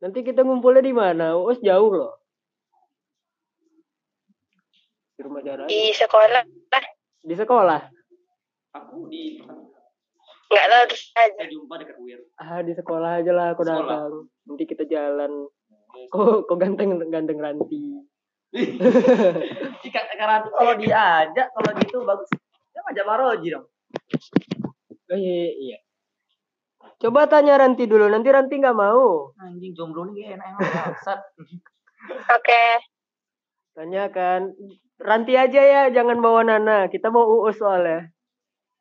Nanti 0.00 0.24
kita 0.24 0.40
ngumpulnya 0.40 0.80
di 0.80 0.96
mana? 0.96 1.36
Uus 1.36 1.60
jauh 1.60 1.92
loh. 1.92 2.16
Di 5.12 5.20
rumah 5.20 5.44
Jara. 5.44 5.68
Di 5.68 5.92
sekolah. 5.92 6.48
Lah. 6.48 6.84
Di 7.20 7.34
sekolah. 7.36 7.80
Aku 8.72 9.04
di 9.12 9.36
Nggak 9.44 9.77
tahu 10.48 10.84
terus 10.88 11.04
aja. 11.12 11.32
saya 11.36 11.48
jumpa 11.52 11.74
dekat 11.76 11.96
UIR. 12.00 12.20
Ah 12.40 12.64
di 12.64 12.72
sekolah 12.72 13.20
aja 13.20 13.32
lah 13.36 13.52
aku 13.52 13.62
Sekolah. 13.62 13.84
datang. 13.84 14.12
Nanti 14.48 14.64
kita 14.64 14.84
jalan. 14.88 15.32
Kok 16.08 16.48
kok 16.48 16.56
ganteng 16.56 16.96
ganteng 17.12 17.38
ranti. 17.38 18.00
Jika 19.84 20.00
karanti 20.16 20.48
kalau 20.52 20.74
diajak 20.80 21.48
kalau 21.52 21.70
gitu 21.84 22.00
bagus. 22.02 22.28
Ya 22.72 22.80
ngajak 22.86 23.04
Maroji 23.04 23.48
dong. 23.52 23.66
Oh, 25.08 25.16
iya, 25.16 25.48
iya. 25.56 25.78
Coba 26.98 27.24
tanya 27.30 27.56
Ranti 27.56 27.88
dulu, 27.88 28.10
nanti 28.12 28.28
Ranti 28.28 28.60
nggak 28.60 28.76
mau. 28.76 29.32
Anjing 29.40 29.72
jomblo 29.72 30.04
nih 30.12 30.36
enak 30.36 30.46
emang 30.52 30.60
bangsat. 30.92 31.20
Oke. 32.28 32.64
Tanya 33.72 34.10
kan, 34.12 34.52
Ranti 34.98 35.38
aja 35.38 35.62
ya, 35.62 35.82
jangan 35.94 36.18
bawa 36.20 36.42
Nana. 36.44 36.90
Kita 36.90 37.08
mau 37.08 37.24
uus 37.40 37.56
soalnya. 37.56 38.10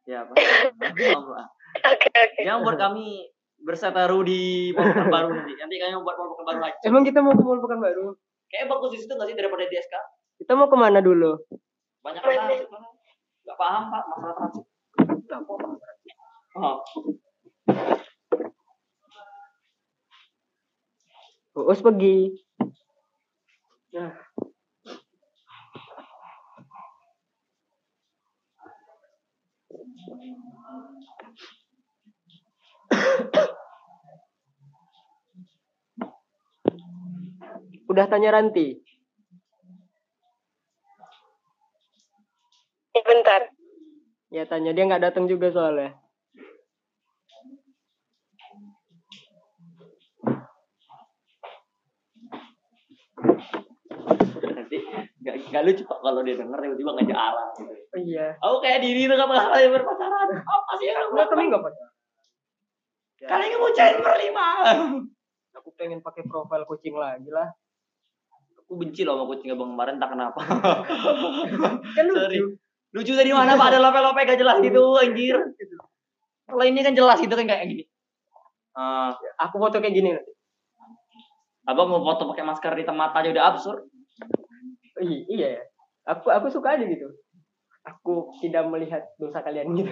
Ya, 0.09 0.25
Pak. 0.25 0.35
Oke. 1.83 2.41
Jangan 2.41 2.59
buat 2.65 2.77
kami 2.79 3.29
berseteru 3.61 4.21
di 4.23 4.71
Mall 4.73 4.85
baru 5.13 5.29
nanti. 5.33 5.53
Nanti 5.57 5.75
kalian 5.77 6.01
buat 6.01 6.17
Mall 6.17 6.33
baru 6.41 6.59
aja. 6.63 6.79
Emang 6.85 7.03
kita 7.05 7.19
mau 7.21 7.33
ke 7.33 7.43
Mall 7.43 7.61
Pekanbaru? 7.61 8.15
Kayaknya 8.47 8.67
bagus 8.71 8.89
di 8.95 8.97
situ 9.03 9.11
nggak 9.11 9.27
sih 9.27 9.35
daripada 9.35 9.63
di 9.67 9.75
SK? 9.75 9.95
Kita 10.39 10.51
mau 10.55 10.71
ke 10.71 10.77
mana 10.79 10.99
dulu? 11.03 11.35
Banyak 12.05 12.21
mana? 12.23 12.55
Gak 13.47 13.57
paham 13.59 13.83
Pak 13.91 14.03
masalah 14.11 14.35
transit. 14.39 14.65
Oh. 16.57 16.77
Uus 21.57 21.81
pergi. 21.81 22.37
Nah. 23.93 24.13
Udah 37.87 38.05
tanya 38.05 38.29
Ranti? 38.35 38.77
Ya, 42.93 43.01
bentar. 43.01 43.41
Ya 44.27 44.43
tanya 44.45 44.75
dia 44.75 44.83
nggak 44.85 45.01
datang 45.07 45.25
juga 45.25 45.49
soalnya. 45.49 45.95
Nanti 54.45 54.77
gak, 55.25 55.35
gak 55.49 55.63
lucu 55.65 55.83
Pak 55.89 55.99
kalau 56.05 56.21
dia 56.21 56.35
denger 56.37 56.59
tiba-tiba 56.59 56.91
ngajak 57.01 57.17
alam 57.17 57.47
gitu. 57.57 57.73
Oh, 57.73 57.99
iya. 58.03 58.27
Aku 58.45 58.55
kayak 58.61 58.83
diri 58.83 59.09
itu 59.09 59.13
gak 59.15 59.25
pernah 59.25 59.57
yang 59.57 59.73
berpacaran. 59.73 60.27
Apa 60.37 60.71
sih 60.77 60.85
yang 60.91 61.09
Enggak 61.09 61.27
kami 61.33 61.49
nggak 61.49 61.63
pacaran. 61.65 61.96
Ya, 63.17 63.27
Kalian 63.33 63.49
ngebucain 63.57 63.97
berlima. 63.97 64.47
aku 65.57 65.73
pengen 65.73 66.05
pakai 66.05 66.21
profil 66.29 66.61
kucing 66.69 66.93
lagi 66.93 67.33
lah. 67.33 67.49
Aku 68.61 68.77
benci 68.77 69.01
loh 69.01 69.17
sama 69.17 69.25
kucing 69.25 69.49
abang 69.49 69.73
kemarin 69.73 69.97
tak 69.97 70.13
kenapa. 70.13 70.37
Kan 71.97 72.05
Sorry. 72.13 72.37
lucu. 72.37 72.61
Lucu 72.93 73.13
dari 73.17 73.33
mana 73.33 73.57
Pak? 73.57 73.73
Ada 73.73 73.79
lope-lope 73.81 74.21
gak 74.21 74.37
jelas 74.37 74.61
gitu 74.61 74.95
anjir. 74.95 75.35
Kalau 76.47 76.63
ini 76.63 76.79
kan 76.79 76.95
jelas 76.95 77.19
gitu 77.19 77.35
kan 77.35 77.43
kayak 77.43 77.67
gini. 77.67 77.83
Eh, 78.77 79.09
Aku 79.43 79.59
foto 79.59 79.81
kayak 79.83 79.91
gini 79.91 80.15
nanti. 80.15 80.31
abang 81.67 81.91
mau 81.91 81.99
foto 81.99 82.31
pakai 82.31 82.47
masker 82.47 82.71
di 82.79 82.87
mata 82.87 83.19
aja 83.19 83.27
udah 83.27 83.45
absurd. 83.51 83.83
Oh, 84.95 85.03
iya, 85.03 85.19
iya 85.27 85.47
ya. 85.59 85.63
Aku 86.07 86.31
aku 86.31 86.47
suka 86.47 86.79
aja 86.79 86.87
gitu. 86.87 87.11
Aku 87.87 88.35
tidak 88.43 88.67
melihat 88.67 88.99
dosa 89.15 89.39
kalian 89.39 89.71
gitu. 89.71 89.87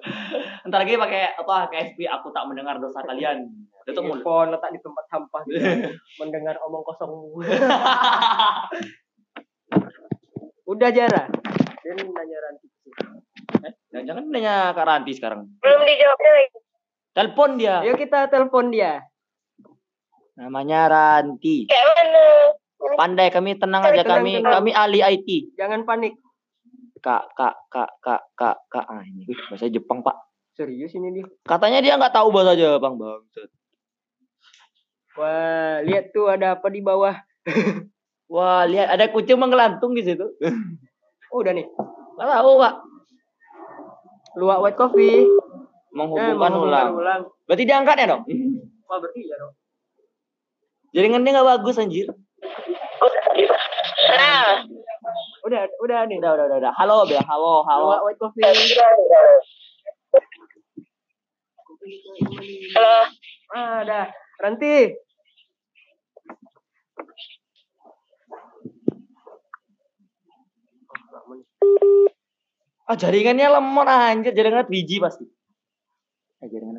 Ntar 0.70 0.78
lagi 0.86 0.94
pakai 0.94 1.34
apa 1.34 1.66
KSP 1.68 2.06
aku 2.06 2.30
tak 2.30 2.46
mendengar 2.46 2.78
dosa 2.78 3.02
kalian. 3.02 3.50
Mulut. 3.86 4.22
Earphone 4.22 4.50
letak 4.54 4.70
di 4.70 4.78
tempat 4.78 5.04
sampah 5.10 5.42
gitu. 5.46 5.62
Mendengar 6.22 6.54
omong 6.62 6.86
kosong. 6.86 7.10
Udah 10.66 10.90
Jara. 10.90 11.30
Dia 11.82 11.92
nanya 11.94 12.38
Ranti. 12.42 12.66
Eh, 13.62 13.72
Jangan-jangan 13.94 14.24
nanya 14.26 14.54
Kak 14.74 14.86
Ranti 14.86 15.12
sekarang. 15.14 15.46
Belum 15.62 15.80
dijawabnya 15.82 16.30
lagi. 16.30 16.58
Telepon 17.14 17.50
dia. 17.56 17.74
Ayo 17.82 17.94
kita 17.94 18.26
telepon 18.26 18.74
dia. 18.74 19.02
Namanya 20.34 20.90
Ranti. 20.90 21.70
Kayak 21.70 21.86
mana? 21.94 22.26
Pandai 22.98 23.28
kami 23.30 23.56
tenang 23.56 23.82
aja 23.82 24.02
Tenang, 24.02 24.20
kami 24.20 24.32
tenang. 24.38 24.52
kami 24.60 24.70
ahli 24.70 25.00
IT. 25.00 25.28
Jangan 25.54 25.82
panik. 25.82 26.18
Kak 27.06 27.22
kak 27.38 27.54
kak 27.70 27.90
kak 28.02 28.22
kak 28.34 28.58
kak 28.66 28.82
ah 28.90 28.98
ini 29.06 29.22
wih, 29.30 29.38
bahasa 29.46 29.70
Jepang 29.70 30.02
pak. 30.02 30.18
Serius 30.58 30.90
ini 30.98 31.14
dia. 31.14 31.30
Katanya 31.46 31.78
dia 31.78 31.94
nggak 31.94 32.10
tahu 32.10 32.34
bahasa 32.34 32.58
Jepang 32.58 32.98
bang. 32.98 33.22
Wah, 35.14 35.86
lihat 35.86 36.10
tuh 36.10 36.26
ada 36.26 36.58
apa 36.58 36.66
di 36.66 36.82
bawah. 36.82 37.14
Wah 38.34 38.66
lihat 38.66 38.90
ada 38.90 39.06
kucing 39.14 39.38
menggelantung 39.38 39.94
di 39.94 40.02
situ. 40.02 40.26
Oh, 41.30 41.38
udah 41.46 41.54
nih. 41.54 41.70
Nggak 42.18 42.42
tahu 42.42 42.58
pak. 42.58 42.74
Luwak 44.34 44.58
white 44.66 44.74
coffee. 44.74 45.22
Eh, 45.22 45.26
Menghubungkan 45.94 46.50
menghubungkan 46.50 46.52
ulang. 46.58 46.88
ulang. 46.98 47.20
Berarti 47.46 47.62
diangkat 47.70 47.96
ya 48.02 48.06
dong? 48.10 48.22
Wah, 48.90 48.98
berarti 48.98 49.20
iya 49.22 49.36
dong. 49.38 49.54
Jaringannya 50.90 51.30
nggak 51.38 51.48
bagus 51.54 51.78
anjir. 51.78 52.10
Nah 54.10 54.75
udah 55.46 55.62
udah 55.78 55.98
nih 56.10 56.18
udah 56.18 56.30
udah 56.34 56.44
udah, 56.50 56.58
udah. 56.58 56.72
halo 56.74 57.06
Bel 57.06 57.22
halo 57.22 57.62
halo 57.70 58.02
white 58.02 58.18
eh, 58.18 58.18
coffee 58.18 58.42
halo 62.74 62.98
ada 63.54 64.10
udah 64.42 64.98
Ah 72.86 72.94
jaringannya 72.94 73.50
lemot 73.50 73.82
anjir, 73.90 74.30
jaringan 74.30 74.62
biji 74.70 75.02
pasti. 75.02 75.26
Eh 76.38 76.46
jaringan 76.46 76.78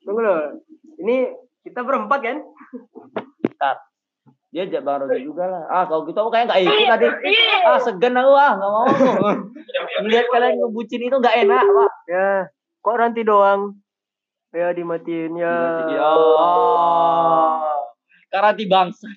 Tunggu 0.00 0.24
loh. 0.24 0.64
Ini 0.96 1.28
kita 1.60 1.84
berempat 1.84 2.24
kan? 2.24 2.40
Bentar 3.44 3.76
ajak 4.64 4.80
Bang 4.86 5.04
Roji 5.04 5.20
juga 5.26 5.44
lah. 5.44 5.62
Ah 5.68 5.84
kalau 5.84 6.08
gitu 6.08 6.16
aku 6.16 6.32
kayak 6.32 6.48
nggak 6.48 6.60
ikut 6.64 6.86
tadi. 6.88 7.06
Ah 7.68 7.78
segan 7.82 8.16
aku 8.16 8.32
ah 8.32 8.52
nggak 8.56 8.70
mau. 8.72 8.86
Melihat 10.06 10.26
kalian 10.32 10.56
ngebucin 10.60 11.02
itu 11.04 11.16
nggak 11.20 11.36
enak 11.44 11.62
pak. 11.66 11.92
Ya. 12.08 12.30
Kok 12.80 12.96
nanti 12.96 13.20
doang? 13.26 13.76
Ya 14.54 14.72
dimatiin 14.72 15.36
ya. 15.36 15.56
Ya. 15.92 16.10
Karanti 18.32 18.64
bangsa. 18.64 19.08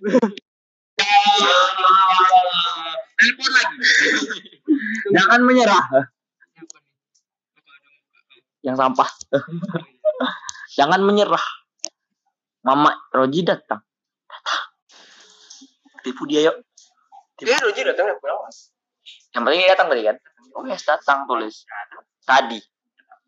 Telepon 3.19 3.49
lagi. 3.51 3.77
Jangan 5.15 5.39
menyerah. 5.43 5.85
Yang 8.63 8.75
sampah. 8.79 9.09
Jangan 10.79 11.01
menyerah. 11.03 11.45
Mama 12.63 12.91
Roji. 13.15 13.43
Datang. 13.47 13.88
Tipu 16.09 16.25
dia 16.25 16.49
yuk. 16.49 16.57
Dia 17.37 17.61
Roji 17.61 17.85
datang 17.85 18.09
ya 18.09 18.17
pulang. 18.17 18.49
Yang 19.29 19.41
penting 19.45 19.61
dia 19.61 19.69
datang 19.77 19.87
tadi 19.93 20.01
kan? 20.09 20.17
Oh 20.57 20.65
yes 20.65 20.81
datang 20.89 21.29
tulis. 21.29 21.69
Tadi. 22.25 22.57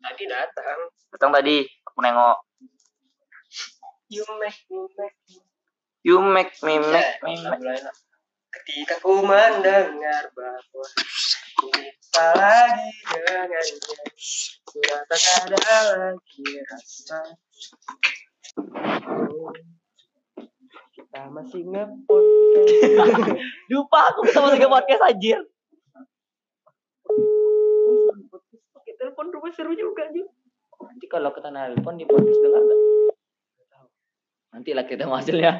Tadi 0.02 0.24
datang. 0.26 0.78
Datang 1.14 1.30
tadi. 1.30 1.62
Aku 1.86 2.02
nengok. 2.02 2.42
You 4.10 4.26
make 4.42 4.66
me 4.66 4.82
make 4.98 5.18
You 6.02 6.18
make 6.18 6.58
me 6.66 6.82
make 6.82 7.22
me 7.22 7.38
make. 7.38 7.62
Ketika 8.50 8.98
ku 8.98 9.22
mendengar 9.22 10.34
bahwa 10.34 10.58
ku 10.66 10.82
lagi 12.18 12.90
dengannya, 13.06 13.60
rasa 15.08 15.46
tak 15.46 15.56
ada 15.56 15.78
lagi 15.94 16.46
rasa. 16.66 17.18
Kita 21.12 21.28
masih 21.28 21.68
ngepodcast. 21.68 23.36
Lupa 23.76 24.00
aku 24.08 24.32
sama 24.32 24.56
tiga 24.56 24.72
podcast 24.72 25.04
anjir. 25.04 25.44
Pakai 28.72 28.96
telepon 28.96 29.28
rumah 29.28 29.52
seru 29.52 29.76
juga 29.76 30.08
Ju. 30.08 30.24
Nanti 30.80 31.04
kalau 31.12 31.36
kita 31.36 31.52
nelpon 31.52 32.00
di 32.00 32.08
podcast 32.08 32.40
dengar 32.40 32.64
nggak? 32.64 32.80
Nanti 34.56 34.72
lah 34.72 34.88
kita 34.88 35.04
hasilnya. 35.04 35.52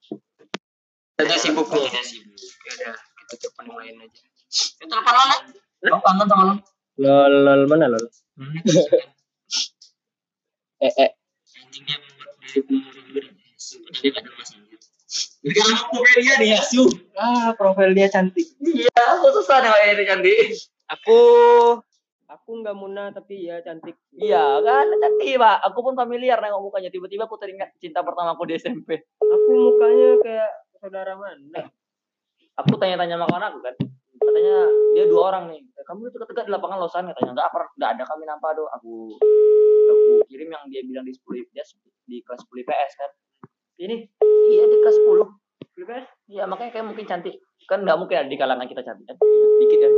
Saya 1.20 1.36
sibuk 1.36 1.68
nih. 1.68 1.92
Saya 1.92 2.04
sibuk. 2.08 2.32
Ya 2.40 2.72
udah, 2.72 2.96
kita 2.96 3.34
telepon 3.44 3.64
yang 3.68 3.76
lain 3.76 4.08
aja. 4.08 4.24
Itu 4.56 4.84
telepon 4.88 5.14
lo 5.20 5.36
Lo 5.84 5.96
kangen 6.00 6.26
sama 6.32 6.44
lo? 6.48 6.54
Lol, 6.96 7.34
lol 7.44 7.62
mana 7.68 7.92
lol? 7.92 8.08
Eh 10.80 10.92
eh. 10.96 11.12
Anjing 11.60 11.84
dia 11.84 12.00
dia 14.00 14.10
gak 14.12 14.22
ada 14.24 14.30
masalah. 14.34 14.72
Kalau 15.42 15.76
profil 15.92 16.18
dia 16.24 16.34
nih 16.40 16.50
asu. 16.56 16.82
Ah, 17.18 17.52
profilnya 17.52 18.08
cantik. 18.08 18.46
Iya, 18.64 18.88
aku 19.18 19.26
susah 19.36 19.60
nih 19.60 19.68
kayak 19.68 19.88
ini 19.92 20.04
cantik. 20.08 20.38
Aku 20.88 21.18
aku 22.32 22.50
nggak 22.64 22.76
muna 22.76 23.12
tapi 23.12 23.44
ya 23.44 23.60
cantik. 23.60 23.92
Iya 24.16 24.64
kan 24.64 24.88
cantik 24.88 25.36
pak. 25.36 25.56
Aku 25.68 25.84
pun 25.84 25.92
familiar 25.92 26.40
nengok 26.40 26.64
mukanya. 26.64 26.88
Tiba-tiba 26.88 27.28
aku 27.28 27.36
teringat 27.36 27.76
cinta 27.76 28.00
pertama 28.00 28.32
aku 28.32 28.48
di 28.48 28.56
SMP. 28.56 29.04
Aku 29.20 29.50
mukanya 29.52 30.08
kayak 30.24 30.50
saudara 30.80 31.12
mana? 31.12 31.68
Aku 32.64 32.72
tanya-tanya 32.80 33.20
sama 33.20 33.36
aku 33.36 33.58
kan. 33.60 33.74
Katanya 34.22 34.56
dia 34.96 35.04
dua 35.10 35.22
orang 35.34 35.44
nih. 35.52 35.60
"Eh, 35.60 35.84
Kamu 35.84 36.08
itu 36.08 36.16
tegak 36.24 36.48
di 36.48 36.52
lapangan 36.54 36.78
Losan 36.80 37.10
katanya. 37.12 37.36
Enggak, 37.36 37.48
enggak 37.76 37.90
ada 38.00 38.04
kami 38.08 38.24
nampak 38.24 38.50
do. 38.56 38.64
Aku 38.80 38.92
aku 39.92 40.24
kirim 40.30 40.48
yang 40.48 40.64
dia 40.72 40.80
bilang 40.88 41.04
di 41.04 41.12
10 41.12 41.44
dia 41.52 41.64
di 42.08 42.22
kelas 42.24 42.40
10 42.48 42.64
IPS 42.64 42.92
kan. 42.96 43.10
Ini 43.80 43.96
Iya 44.52 44.64
di 44.68 44.76
kelas 44.84 44.96
10. 45.00 45.24
Flipas? 45.72 46.04
Iya 46.28 46.44
makanya 46.44 46.70
kayak 46.76 46.86
mungkin 46.92 47.06
cantik. 47.08 47.36
Kan 47.64 47.86
nggak 47.86 47.98
mungkin 47.98 48.16
ada 48.20 48.28
di 48.28 48.36
kalangan 48.36 48.66
kita 48.68 48.82
cantik 48.84 49.06
kan. 49.08 49.16
Dikit 49.62 49.78
kan. 49.80 49.92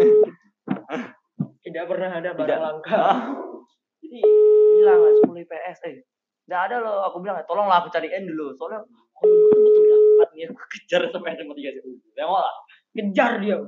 Tidak 1.65 1.85
pernah 1.89 2.11
ada 2.13 2.31
barang 2.37 2.61
langka. 2.61 3.03
Jadi 4.05 4.21
bilang 4.79 5.01
lah 5.01 5.13
10 5.27 5.43
IPS 5.49 5.79
eh. 5.91 5.97
Nggak 6.47 6.63
ada 6.71 6.77
loh. 6.85 6.99
Aku 7.11 7.19
bilang 7.25 7.41
tolonglah 7.49 7.83
aku 7.83 7.91
cariin 7.91 8.29
dulu. 8.29 8.55
Soalnya 8.55 8.85
aku 8.85 9.25
betul-betul 9.27 9.83
dapat 9.89 10.29
nih 10.37 10.45
aku 10.53 10.63
kejar 10.79 11.03
sampai 11.11 11.35
SMA 11.35 11.55
3 11.57 11.75
sih. 11.75 11.95
Tengok 12.15 12.41
lah. 12.45 12.55
Kejar 12.95 13.33
dia. 13.43 13.59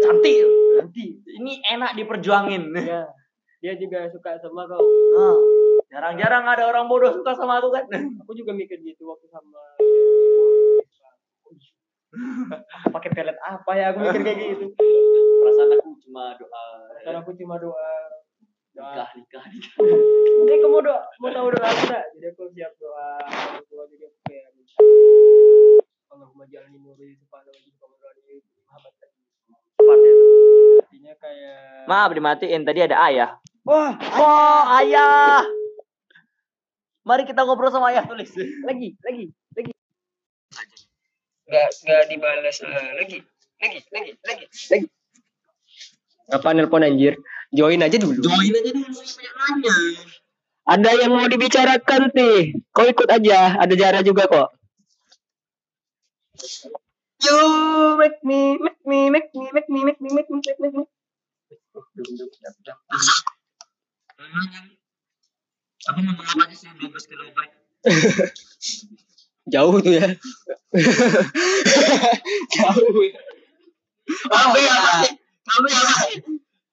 Cantik. 0.00 0.38
Nanti. 0.80 1.06
Ini 1.22 1.52
enak 1.76 1.94
diperjuangin. 1.94 2.74
Ya. 2.74 3.04
Dia 3.60 3.76
juga 3.76 4.08
suka 4.08 4.40
sama 4.40 4.64
kau. 4.64 4.80
Ah, 5.20 5.36
Jarang-jarang 5.90 6.46
ada 6.46 6.64
orang 6.64 6.86
bodoh 6.86 7.10
suka 7.10 7.34
sama 7.34 7.58
aku 7.58 7.74
kan. 7.74 7.84
Aku 8.22 8.32
juga 8.32 8.54
mikir 8.54 8.78
gitu 8.80 9.04
waktu 9.04 9.26
sama 9.26 9.58
pakai 12.90 13.10
pelet 13.14 13.38
apa 13.38 13.70
ya 13.78 13.94
aku 13.94 14.02
mikir 14.02 14.22
kayak 14.26 14.38
gitu 14.50 14.66
Perasaan 14.74 15.78
aku 15.78 15.94
cuma 16.02 16.34
doa. 16.34 16.62
karena 17.06 17.18
aku 17.22 17.30
cuma 17.38 17.54
doa 17.54 17.86
doa 18.74 18.90
Nikah, 18.90 19.08
nikah, 19.14 19.44
nikah. 19.46 19.74
jadi 20.42 20.58
kamu 20.58 20.74
mau 20.74 20.82
doa 20.82 21.00
mau 21.22 21.30
tahu 21.30 21.48
doa 21.54 21.62
aku 21.64 21.82
enggak 21.86 22.04
jadi 22.18 22.26
aku 22.34 22.42
siap 22.50 22.72
doa 22.82 23.08
tua 23.62 23.82
jadi 23.86 24.04
aku 24.10 24.18
kayak 24.26 24.46
minta 24.58 24.74
Allahumma 26.10 26.44
jalni 26.50 26.78
nuri 26.82 27.14
subhanahu 27.14 27.54
wa 27.54 27.98
ta'ala 28.02 28.18
Muhammad 28.66 28.94
artinya 30.82 31.14
kayak 31.14 31.86
Maaf 31.86 32.10
dimatiin 32.10 32.62
tadi 32.62 32.80
ada 32.82 32.96
ayah. 33.06 33.30
wah 33.62 33.94
Oh, 34.18 34.62
ayah. 34.76 35.46
Mari 37.00 37.24
kita 37.24 37.48
ngobrol 37.48 37.72
sama 37.72 37.88
ayah 37.92 38.04
tulis. 38.04 38.28
lagi 38.68 38.92
lagi 39.00 39.24
lagi. 39.56 39.72
Nggak 41.48 41.68
nggak 41.82 42.02
dibalas 42.12 42.56
eh, 42.62 42.90
lagi 43.00 43.18
lagi 43.60 43.78
lagi 43.88 44.12
lagi. 44.24 44.44
Lagi. 44.70 44.86
Apa 46.30 46.54
nelpon 46.54 46.86
anjir? 46.86 47.18
Join 47.50 47.82
aja 47.82 47.98
dulu. 47.98 48.22
Join 48.22 48.54
aja 48.54 48.70
dulu 48.70 48.94
banyak 48.94 49.34
nanya. 49.34 49.74
ada 50.70 50.94
yang 50.94 51.10
mau 51.10 51.26
dibicarakan 51.26 52.14
sih 52.14 52.54
kau 52.70 52.86
ikut 52.86 53.10
aja. 53.10 53.58
Ada 53.58 53.74
Jara 53.74 54.00
juga 54.06 54.30
kok. 54.30 54.54
You 57.20 57.36
make 58.00 58.16
me 58.24 58.56
make 58.56 58.80
me 58.86 59.10
make 59.12 59.28
me 59.34 59.50
make 59.52 59.68
me 59.68 59.84
make 59.84 60.00
me 60.00 60.08
make 60.14 60.30
me 60.30 60.40
make 60.40 60.56
me, 60.56 60.70
make 60.70 60.76
me. 60.78 60.86
Apa 65.88 65.98
ngomong 66.04 66.20
apa 66.20 66.42
aja 66.44 66.56
sih 66.56 66.68
12 66.76 67.08
kilobyte? 67.08 67.54
jauh 69.52 69.80
tuh 69.80 69.92
ya 69.96 70.06
jauh 72.60 73.00
ya 73.02 73.20
Kamu 74.28 74.58
apa 74.60 74.90
sih? 75.06 75.12
Kamu 75.48 75.66
apa? 75.72 75.94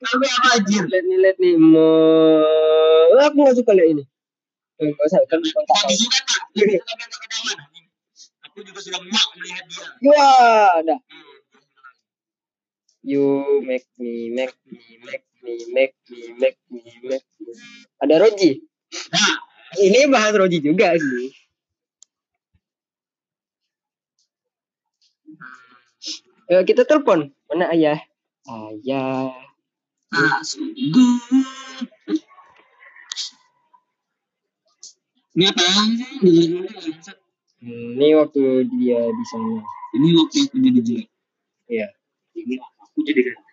Kamu 0.04 0.26
apa 0.28 0.48
anjir? 0.60 0.84
lihat 0.92 1.06
nih 1.08 1.18
lihat 1.24 1.38
nih 1.40 1.56
mau 1.56 3.16
aku 3.24 3.38
nggak 3.40 3.58
suka 3.58 3.72
lihat 3.78 3.90
ini 3.96 4.04
Eh, 4.78 4.94
nggak 4.94 5.06
usah 5.10 5.22
kan 5.26 5.42
kontak 5.42 5.74
Mau? 5.74 5.90
Disuka 5.90 6.94
kan 7.02 7.10
ketahuan. 7.10 7.58
Aku 8.46 8.58
juga 8.62 8.80
sudah 8.86 9.02
muak 9.02 9.30
melihat 9.42 9.66
dia. 9.66 9.86
ya 10.14 10.34
dah 10.86 11.00
Hmm. 11.02 11.38
You 13.08 13.64
make 13.64 13.88
me, 13.98 14.30
make 14.36 14.54
me, 14.68 15.00
make 15.02 15.26
me, 15.40 15.56
make 15.72 15.96
me, 16.12 16.22
make 16.36 16.60
me, 16.68 16.82
make 17.08 17.26
me. 17.40 17.52
Ada 18.04 18.20
Roji. 18.20 18.60
Nah, 18.88 19.34
Ini 19.78 20.08
bahas 20.08 20.32
Roji 20.32 20.64
juga 20.64 20.96
sih. 20.96 21.28
Eh, 26.48 26.64
kita 26.64 26.88
telepon. 26.88 27.28
Mana 27.52 27.68
ayah? 27.76 28.00
Ayah. 28.48 29.36
sungguh. 30.40 31.20
Ini 35.36 35.46
apa? 35.52 35.62
Hmm, 37.62 38.00
ini 38.00 38.08
waktu 38.16 38.72
dia 38.72 39.02
di 39.04 39.24
sana. 39.28 39.60
Ini 40.00 40.08
waktu 40.16 40.38
aku 40.48 40.58
jadi 40.64 40.80
jelek. 40.80 41.08
Iya. 41.68 41.88
Ini 42.40 42.56
aku 42.64 43.04
jadi 43.04 43.22
ganteng. 43.28 43.46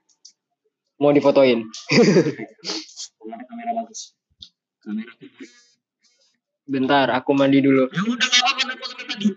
Mau 1.03 1.11
difotoin. 1.11 1.67
Kamera 3.19 3.73
bagus. 3.83 4.15
Kamera. 4.85 5.13
Bentar, 6.69 7.09
aku 7.17 7.33
mandi 7.33 7.65
dulu. 7.65 7.89
Ya 7.89 8.05
udah 8.05 8.29
apa-apa 8.29 9.05
tadi. 9.09 9.33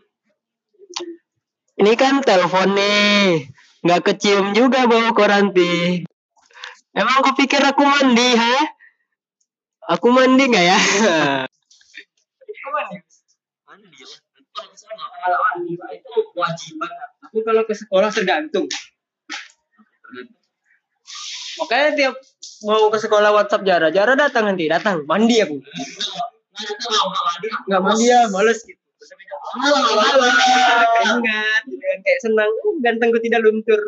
Ini 1.79 1.91
kan 1.95 2.19
telepon 2.19 2.75
nih. 2.75 3.47
Nggak 3.79 4.01
kecium 4.12 4.51
juga 4.51 4.83
bau 4.91 5.07
koranti. 5.15 6.03
Emang 6.91 7.23
kau 7.23 7.31
pikir 7.31 7.63
aku 7.63 7.79
mandi, 7.88 8.29
ha? 8.36 8.55
Aku 9.95 10.12
mandi 10.12 10.43
nggak 10.51 10.65
ya? 10.67 10.79
Aku 12.43 12.69
mandi. 12.75 12.97
Mandi 13.63 13.99
lah. 14.03 14.19
Kalau 15.23 15.39
mandi. 15.47 15.73
Itu 15.79 16.12
kewajiban. 16.36 16.91
Aku 17.23 17.38
kalau 17.47 17.63
ke 17.63 17.71
sekolah 17.71 18.12
tergantung. 18.12 18.67
Makanya 21.57 21.89
tiap 21.95 22.15
mau 22.65 22.89
ke 22.89 22.98
sekolah 22.98 23.30
WhatsApp 23.36 23.67
Jara, 23.67 23.88
Jara 23.93 24.17
datang 24.17 24.50
nanti, 24.50 24.65
datang, 24.65 25.06
mandi 25.06 25.38
aku. 25.43 25.62
Nggak 27.70 27.82
mandi 27.84 28.06
ya, 28.10 28.26
males 28.34 28.65
gitu. 28.65 28.82
Keringat, 29.48 31.63
kan, 31.63 31.98
kayak 32.04 32.20
senang, 32.20 32.52
"Uh, 32.65 32.76
gantengku 32.84 33.15
tidak 33.24 33.39
luntur. 33.46 33.80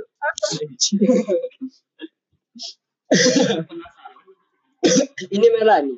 Ini 5.34 5.48
Melani. 5.60 5.96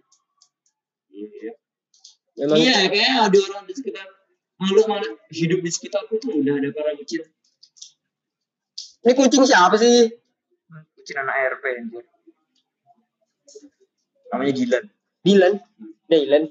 Memang 2.42 2.58
Iya, 2.58 2.90
kayaknya 2.90 3.30
ada 3.30 3.38
orang 3.38 3.70
di 3.70 3.74
sekitar 3.78 4.06
malu 4.58 4.82
malu 4.90 5.14
hidup 5.30 5.62
di 5.62 5.70
sekitarku 5.70 6.18
tuh 6.18 6.42
udah 6.42 6.58
ada 6.58 6.74
para 6.74 6.98
kucing. 6.98 7.22
ini 9.02 9.14
kucing 9.18 9.44
siapa 9.46 9.78
sih? 9.78 10.10
Kucing 10.98 11.18
anak 11.22 11.58
RP 11.58 11.64
anjir. 11.82 12.06
Namanya. 14.32 14.54
Dylan. 14.56 14.84
Dylan. 15.22 15.54
Dylan. 16.10 16.44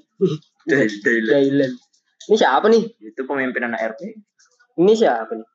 Dylan. 0.69 1.71
Ini 2.29 2.35
siapa 2.37 2.65
nih? 2.69 2.83
Itu 3.01 3.25
pemimpin 3.25 3.65
anak 3.65 3.97
RP. 3.97 4.15
Ini 4.77 4.93
siapa 4.93 5.33
nih? 5.33 5.47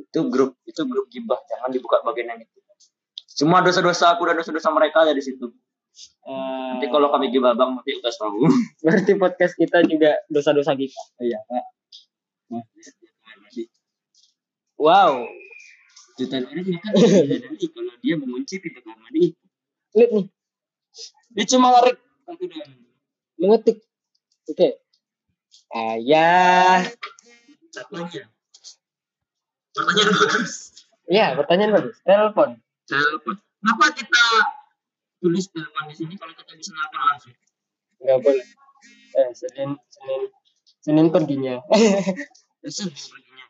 Itu 0.00 0.26
grup, 0.32 0.56
itu 0.64 0.82
grup 0.88 1.06
gibah. 1.12 1.38
Jangan 1.46 1.70
dibuka 1.70 2.00
bagian 2.02 2.32
yang 2.32 2.40
itu. 2.42 2.58
Semua 3.28 3.60
dosa-dosa 3.60 4.14
aku 4.14 4.30
dan 4.30 4.38
dosa-dosa 4.38 4.70
mereka 4.72 5.04
ada 5.04 5.12
di 5.12 5.22
situ. 5.22 5.50
Nanti 6.26 6.86
kalau 6.90 7.10
kami 7.10 7.30
gibah 7.30 7.54
bang, 7.54 7.78
nanti 7.78 7.94
udah 7.98 8.14
tahu. 8.14 8.46
Berarti 8.84 9.12
podcast 9.14 9.54
kita 9.54 9.86
juga 9.86 10.18
dosa-dosa 10.30 10.74
kita. 10.74 11.02
Iya, 11.22 11.38
Pak. 11.46 11.64
Wow. 14.78 15.26
Jutaan 16.14 16.46
orang 16.46 16.66
makan 16.70 16.92
kalau 17.74 17.94
dia 17.98 18.14
mengunci 18.14 18.62
pintu 18.62 18.78
kamar 18.86 19.02
mandi. 19.02 19.34
Lihat 19.98 20.10
nih, 20.14 20.26
Dia 21.34 21.44
cuma 21.50 21.74
ngerik 21.74 21.98
mengetik. 23.42 23.82
Oke. 24.46 24.78
Ayah. 25.74 26.86
Katanya. 27.74 28.30
Pertanyaan 29.74 30.10
bagus. 30.14 30.52
Ya, 31.10 31.26
pertanyaan 31.34 31.72
bagus. 31.74 31.96
Telepon. 32.06 32.50
Telepon. 32.86 33.34
Kenapa 33.34 33.84
kita 33.98 34.24
tulis 35.18 35.50
telepon 35.50 35.90
di 35.90 35.94
sini 35.98 36.14
kalau 36.14 36.30
kita 36.38 36.52
bisa 36.54 36.70
nelfon 36.70 37.02
langsung? 37.02 37.34
Enggak 37.98 38.18
boleh. 38.22 38.46
Eh, 39.14 39.30
Senin, 39.34 39.70
Senin, 39.90 40.22
Senin 40.84 41.06
perginya. 41.10 41.58
Bisa 42.62 42.86
perginya. 42.86 43.46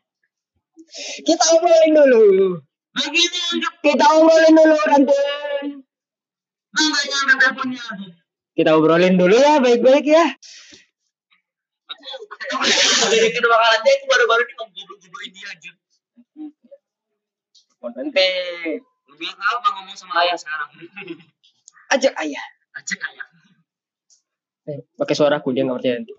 kita 1.26 1.44
obrolin 1.58 1.92
dulu. 1.92 2.62
Begini 2.94 3.38
Kita 3.82 4.04
obrolin 4.16 4.54
dulu 4.54 4.76
nanti. 4.88 5.16
Kita 8.54 8.70
obrolin 8.78 9.18
dulu 9.18 9.34
ya, 9.34 9.58
baik-baik 9.62 10.06
ya. 10.06 10.26
Aku 12.54 13.06
dari 13.08 13.30
kedua 13.32 13.56
kalinya 13.56 13.90
itu 13.94 14.04
baru-baru 14.06 14.42
ini 14.44 14.54
ngobrol-ngobrol 14.58 15.22
ini 15.26 15.40
aja. 15.48 15.70
Nanti. 17.84 18.28
Lebih 19.14 19.30
apa 19.30 19.68
ngomong 19.78 19.94
sama 19.94 20.26
ayah 20.26 20.34
sekarang? 20.34 20.68
Ajak 21.94 22.14
ayah. 22.18 22.44
Acek 22.74 22.98
ayah. 22.98 23.26
Eh, 24.64 24.82
pakai 24.98 25.14
suaraku 25.14 25.54
dia 25.54 25.62
nggak 25.62 25.78
percaya 25.78 25.94
nanti. 26.02 26.12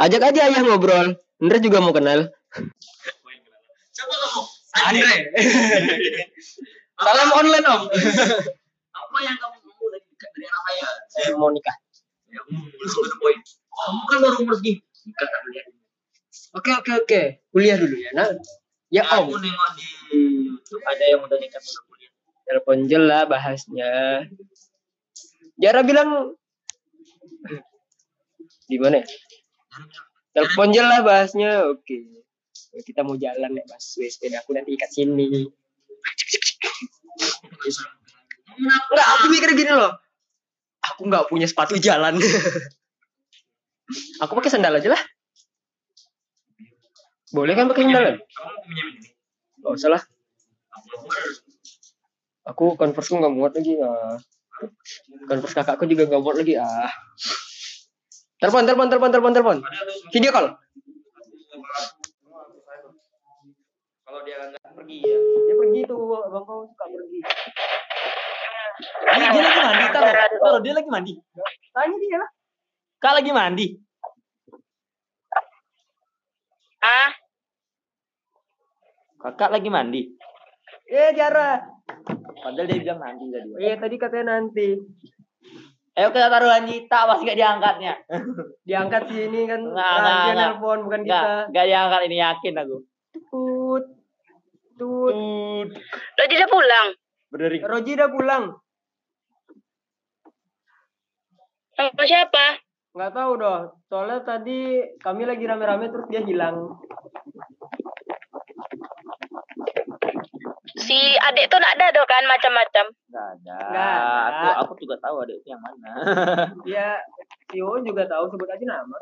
Ajak 0.00 0.22
aja 0.32 0.40
ayah 0.48 0.62
ngobrol. 0.64 1.18
Indra 1.36 1.58
juga 1.60 1.84
mau 1.84 1.92
kenal. 1.92 2.32
Coba 3.92 4.14
kamu. 4.16 4.42
Andre. 4.76 5.16
Salam 6.96 7.28
online 7.36 7.66
om. 7.68 7.82
Apa 8.96 9.18
yang 9.20 9.36
kamu 9.36 9.55
dari 10.36 10.46
anak 10.46 10.62
saya? 10.68 10.86
Saya 11.08 11.34
mau 11.40 11.48
nikah. 11.48 11.76
Ya. 12.28 12.40
Kamu 12.44 14.02
kan 14.08 14.16
baru 14.20 14.36
umur 14.44 14.54
segini. 14.60 14.80
Nikah 15.08 15.26
tak. 15.26 15.40
Oke 16.56 16.70
oke 16.76 16.92
oke. 17.04 17.20
Kuliah 17.52 17.76
dulu 17.80 17.96
ya. 17.96 18.10
Nah, 18.12 18.28
ya 18.92 19.02
om. 19.16 19.32
Aku 19.32 19.40
nengok 19.40 19.70
di 19.76 19.88
YouTube 20.52 20.84
ada 20.84 21.04
yang 21.08 21.20
udah 21.24 21.38
nikah 21.40 21.60
udah 21.60 21.82
kuliah. 21.88 22.12
Telepon 22.46 22.78
jela 22.84 23.24
bahasnya. 23.24 23.90
Jara 25.56 25.80
bilang 25.80 26.36
di 28.66 28.76
mana? 28.76 29.00
ya? 29.00 29.06
Telepon 30.36 30.68
jela 30.72 31.00
bahasnya. 31.00 31.64
Oke. 31.72 32.24
Kita 32.76 33.00
mau 33.00 33.16
jalan 33.16 33.56
ya, 33.56 33.64
Mas. 33.72 33.96
Wes, 33.96 34.20
sepeda 34.20 34.44
aku 34.44 34.52
nanti 34.52 34.76
ikat 34.76 34.92
sini. 34.92 35.48
Enggak, 38.56 39.06
aku 39.16 39.24
mikir 39.32 39.50
gini 39.56 39.72
loh. 39.72 39.96
Aku 40.94 41.08
nggak 41.08 41.26
punya 41.26 41.46
sepatu 41.48 41.74
jalan. 41.80 42.14
aku 44.22 44.32
pakai 44.38 44.50
sandal 44.50 44.78
aja 44.78 44.92
lah. 44.92 45.02
Boleh 47.34 47.54
kan 47.58 47.66
pakai 47.66 47.84
sandal? 47.86 48.16
Kamu 48.22 48.58
punya 48.62 48.84
ini. 48.86 49.08
Gak 49.62 49.72
usah 49.74 49.90
lah. 49.98 50.02
Aku 52.46 52.78
converse 52.78 53.10
nggak 53.10 53.34
muat 53.34 53.52
lagi. 53.58 53.74
Ah. 53.82 54.14
Converse 55.26 55.56
kakakku 55.58 55.90
juga 55.90 56.06
nggak 56.06 56.22
muat 56.22 56.38
lagi. 56.38 56.54
Ah. 56.54 56.90
Telepon, 58.36 58.62
telepon, 58.68 58.86
telepon, 58.92 59.10
telepon, 59.10 59.32
telepon. 59.32 59.58
Video 60.12 60.30
call. 60.30 60.46
Kalau 64.06 64.20
dia 64.22 64.38
nggak 64.38 64.72
pergi 64.76 64.98
ya. 65.02 65.18
Dia 65.18 65.54
pergi 65.58 65.80
tuh, 65.88 65.98
abang 66.20 66.44
kau 66.46 66.62
suka 66.68 66.84
pergi. 66.86 67.18
Dia, 68.76 69.26
dia 69.32 69.40
lagi 69.40 69.60
mandi, 69.64 69.86
taruh. 69.88 70.12
Taruh, 70.40 70.60
dia 70.62 70.72
lagi 70.76 70.90
mandi. 70.90 71.12
Tanya 71.74 71.96
dia 72.00 72.16
lah. 72.20 72.30
Kak 73.00 73.14
lagi 73.20 73.30
mandi. 73.32 73.66
Ah, 76.86 77.10
Kakak 79.26 79.50
lagi 79.50 79.66
mandi. 79.66 80.06
Eh, 80.86 81.10
Jara. 81.18 81.58
Padahal 82.46 82.68
dia 82.70 82.78
bilang 82.78 83.02
mandi 83.02 83.26
tadi. 83.32 83.48
Iya, 83.58 83.74
tadi 83.80 83.96
katanya 83.98 84.38
nanti. 84.38 84.78
Ayo 85.96 86.12
kita 86.12 86.28
taruh 86.28 86.52
Anjita, 86.52 87.08
masih 87.08 87.24
gak 87.24 87.40
diangkatnya. 87.40 87.94
Diangkat 88.68 89.02
sini 89.10 89.48
kan. 89.48 89.64
Nggak, 89.64 89.74
nggak, 89.74 90.04
rahasia 90.04 90.28
nggak. 90.30 90.36
nelpon, 90.36 90.78
bukan 90.86 91.00
kita. 91.08 91.18
Gak, 91.18 91.44
gak 91.56 91.66
diangkat 91.66 92.00
ini 92.06 92.16
yakin 92.20 92.54
aku. 92.60 92.76
Tut. 93.32 93.84
Tut. 94.76 95.14
Tut. 95.16 95.68
lo 96.20 96.22
tidak 96.28 96.48
pulang. 96.52 96.86
Berdering. 97.32 97.62
Roji 97.66 97.92
udah 97.96 98.10
pulang. 98.12 98.44
Sama 101.76 102.02
siapa? 102.08 102.56
Nggak 102.96 103.12
tahu 103.12 103.32
doh. 103.36 103.60
Soalnya 103.92 104.24
tadi 104.24 104.80
kami 105.04 105.28
lagi 105.28 105.44
rame-rame 105.44 105.92
terus 105.92 106.08
dia 106.08 106.24
hilang. 106.24 106.72
Si 110.80 110.96
adik 111.20 111.52
tuh 111.52 111.60
nak 111.60 111.76
ada 111.76 111.92
doh 111.92 112.08
kan 112.08 112.24
macam-macam. 112.24 112.84
Gak 113.12 113.26
ada. 113.36 113.56
Nggak 113.68 113.92
ada. 113.92 114.48
Aku, 114.64 114.72
aku 114.72 114.88
juga 114.88 114.96
tahu 115.04 115.20
ada 115.20 115.32
itu 115.36 115.48
yang 115.52 115.60
mana. 115.60 115.92
Dia 116.66 116.96
Tio 117.48 117.80
juga 117.84 118.08
tahu 118.08 118.32
sebut 118.32 118.48
aja 118.48 118.64
nama. 118.64 118.96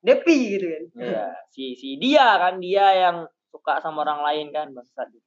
Depi 0.00 0.56
gitu 0.56 0.64
kan. 0.64 0.84
Iya, 0.96 1.28
si 1.52 1.76
si 1.76 2.00
dia 2.00 2.40
kan 2.40 2.56
dia 2.56 2.88
yang 2.96 3.28
suka 3.52 3.84
sama 3.84 4.00
orang 4.00 4.24
lain 4.24 4.48
kan 4.48 4.72
bangsat. 4.72 5.12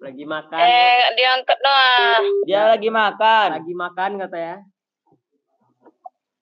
Lagi 0.00 0.24
makan. 0.24 0.58
Eh, 0.64 1.12
diangkat 1.12 1.58
doang. 1.60 2.24
Dia 2.48 2.72
lagi 2.72 2.88
makan. 2.88 3.48
Lagi 3.60 3.74
makan 3.76 4.10
katanya. 4.16 4.56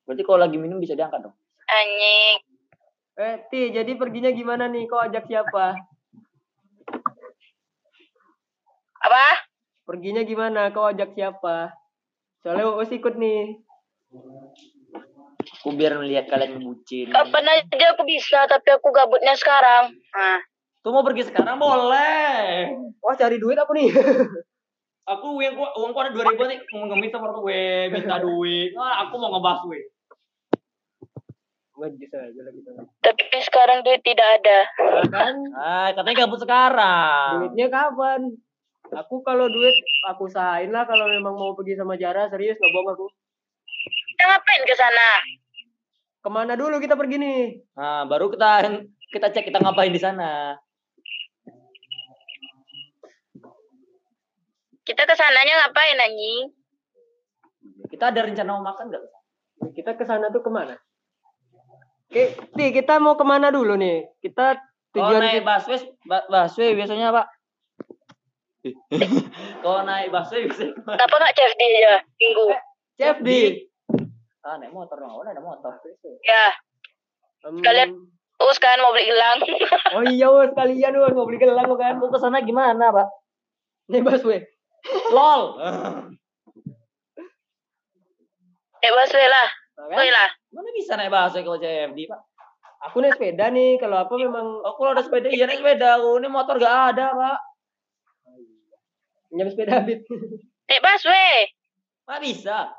Berarti 0.06 0.22
kalau 0.22 0.38
lagi 0.46 0.56
minum 0.56 0.78
bisa 0.78 0.94
diangkat 0.94 1.26
dong. 1.26 1.34
Anjing. 1.66 2.36
Eh, 3.18 3.36
Ti, 3.50 3.60
jadi 3.74 3.92
perginya 3.98 4.30
gimana 4.30 4.70
nih? 4.70 4.86
Kau 4.86 5.02
ajak 5.02 5.26
siapa? 5.26 5.74
Apa? 9.02 9.26
Perginya 9.82 10.22
gimana? 10.22 10.70
Kau 10.70 10.86
ajak 10.86 11.18
siapa? 11.18 11.74
Soalnya 12.46 12.78
Uus 12.78 12.94
ikut 12.94 13.18
nih. 13.18 13.58
Aku 15.58 15.74
biar 15.74 15.98
melihat 15.98 16.30
kalian 16.30 16.62
ngebucin. 16.62 17.10
Kapan 17.10 17.44
aja 17.50 17.86
aku 17.98 18.06
bisa, 18.06 18.46
tapi 18.46 18.70
aku 18.70 18.94
gabutnya 18.94 19.34
sekarang. 19.34 19.98
Ah. 20.14 20.38
Tuh 20.88 20.96
mau 20.96 21.04
pergi 21.04 21.20
sekarang 21.28 21.60
boleh. 21.60 22.72
Wah, 23.04 23.12
cari 23.12 23.36
duit 23.36 23.60
apa 23.60 23.68
nih? 23.76 23.92
Aku 25.12 25.36
uang 25.36 25.52
uangku 25.76 26.00
ada 26.00 26.08
dua 26.08 26.24
ribu 26.32 26.48
nih 26.48 26.64
mau 26.72 26.88
ngeminta 26.88 27.20
sama 27.20 27.36
gue 27.36 27.92
minta 27.92 28.16
duit. 28.24 28.72
Wah, 28.72 29.04
aku 29.04 29.20
mau 29.20 29.36
ngebahas 29.36 29.68
kita. 31.92 32.20
Tapi 33.04 33.38
sekarang 33.44 33.84
duit 33.84 34.00
tidak 34.00 34.40
ada. 34.40 34.58
Nah, 34.80 35.04
kan 35.12 35.34
Ah, 35.60 35.88
katanya 35.92 36.24
gabut 36.24 36.40
sekarang. 36.40 37.52
duitnya 37.52 37.68
kapan? 37.68 38.20
Aku 39.04 39.20
kalau 39.20 39.44
duit 39.44 39.76
aku 40.08 40.24
usahain 40.24 40.72
lah 40.72 40.88
kalau 40.88 41.04
memang 41.04 41.36
mau 41.36 41.52
pergi 41.52 41.76
sama 41.76 42.00
Jara 42.00 42.32
serius 42.32 42.56
nggak 42.56 42.72
bohong 42.72 42.96
aku. 42.96 43.06
Kita 44.08 44.24
ngapain 44.24 44.62
ke 44.64 44.72
sana? 44.72 45.08
Ke 46.24 46.28
mana 46.32 46.56
dulu 46.56 46.80
kita 46.80 46.96
pergi 46.96 47.20
nih? 47.20 47.42
Nah, 47.76 48.08
baru 48.08 48.32
kita 48.32 48.72
kita 49.12 49.26
cek 49.36 49.52
kita 49.52 49.60
ngapain 49.60 49.92
di 49.92 50.00
sana. 50.00 50.56
Kita 54.88 55.04
ke 55.04 55.12
sananya 55.12 55.54
ngapain 55.60 56.00
anjing? 56.00 56.48
Kita 57.92 58.08
ada 58.08 58.24
rencana 58.24 58.56
mau 58.56 58.64
makan 58.64 58.88
nggak? 58.88 59.04
Kita 59.76 59.92
ke 59.92 60.04
sana 60.08 60.32
tuh 60.32 60.40
ke 60.40 60.48
mana? 60.48 60.80
Oke, 62.08 62.32
Ti, 62.56 62.64
kita 62.72 62.96
mau 62.96 63.12
ke 63.12 63.24
mana 63.26 63.52
dulu 63.52 63.76
nih? 63.76 64.08
Kita 64.16 64.56
tujuan 64.96 65.20
naik 65.20 65.44
kita, 65.44 65.44
busway, 65.44 65.78
ba- 66.08 66.24
busway 66.24 66.72
biasanya 66.72 67.12
pak. 67.12 67.26
Kalau 69.62 69.80
naik 69.84 70.08
busway 70.08 70.48
bisa 70.48 70.72
ke 70.72 70.80
mana? 70.80 70.96
Kenapa 70.96 71.14
nggak 71.20 71.34
CFD 71.36 71.60
aja 71.68 71.94
minggu? 72.16 72.44
CFD. 72.96 73.28
Ah, 74.40 74.56
naik 74.56 74.72
motor 74.72 74.96
dong. 74.96 75.12
Oh, 75.12 75.20
ada 75.20 75.36
motor. 75.36 75.76
Ya, 76.24 76.56
Em, 77.44 77.60
Sekalian. 77.60 77.92
terus 78.34 78.58
kan 78.58 78.80
mau 78.80 78.90
beli 78.90 79.06
gelang. 79.06 79.38
oh 79.94 80.02
iya, 80.08 80.26
wes 80.26 80.50
kalian 80.56 80.96
wes 80.96 81.12
mau 81.12 81.28
beli 81.28 81.36
gelang 81.36 81.68
kan? 81.76 82.00
Aku 82.00 82.08
ke 82.08 82.16
sana 82.16 82.40
gimana, 82.40 82.88
Pak? 82.88 83.06
Nih 83.92 84.00
busway. 84.00 84.48
LOL. 85.10 85.42
Eh 88.78 88.94
busway 88.94 89.26
lah, 89.26 89.48
kan? 89.74 90.06
lah. 90.06 90.30
Mana 90.54 90.70
bisa 90.70 90.94
naik 90.94 91.10
busway 91.10 91.42
kalau 91.42 91.58
CFD, 91.58 92.06
Pak? 92.06 92.20
Aku 92.86 93.02
naik 93.02 93.18
sepeda 93.18 93.50
nih, 93.50 93.74
kalau 93.74 93.98
apa 93.98 94.14
memang 94.14 94.62
Oh, 94.62 94.78
kalau 94.78 94.94
ada 94.94 95.02
sepeda, 95.02 95.26
iya 95.26 95.50
naik 95.50 95.58
sepeda. 95.58 95.98
Aku 95.98 96.22
ini 96.22 96.30
motor 96.30 96.62
gak 96.62 96.94
ada, 96.94 97.10
Pak. 97.10 97.38
pinjam 99.28 99.50
sepeda 99.50 99.82
Habib. 99.82 100.06
Eh 100.70 100.78
busway, 100.78 101.50
Mana 102.06 102.22
bisa? 102.22 102.70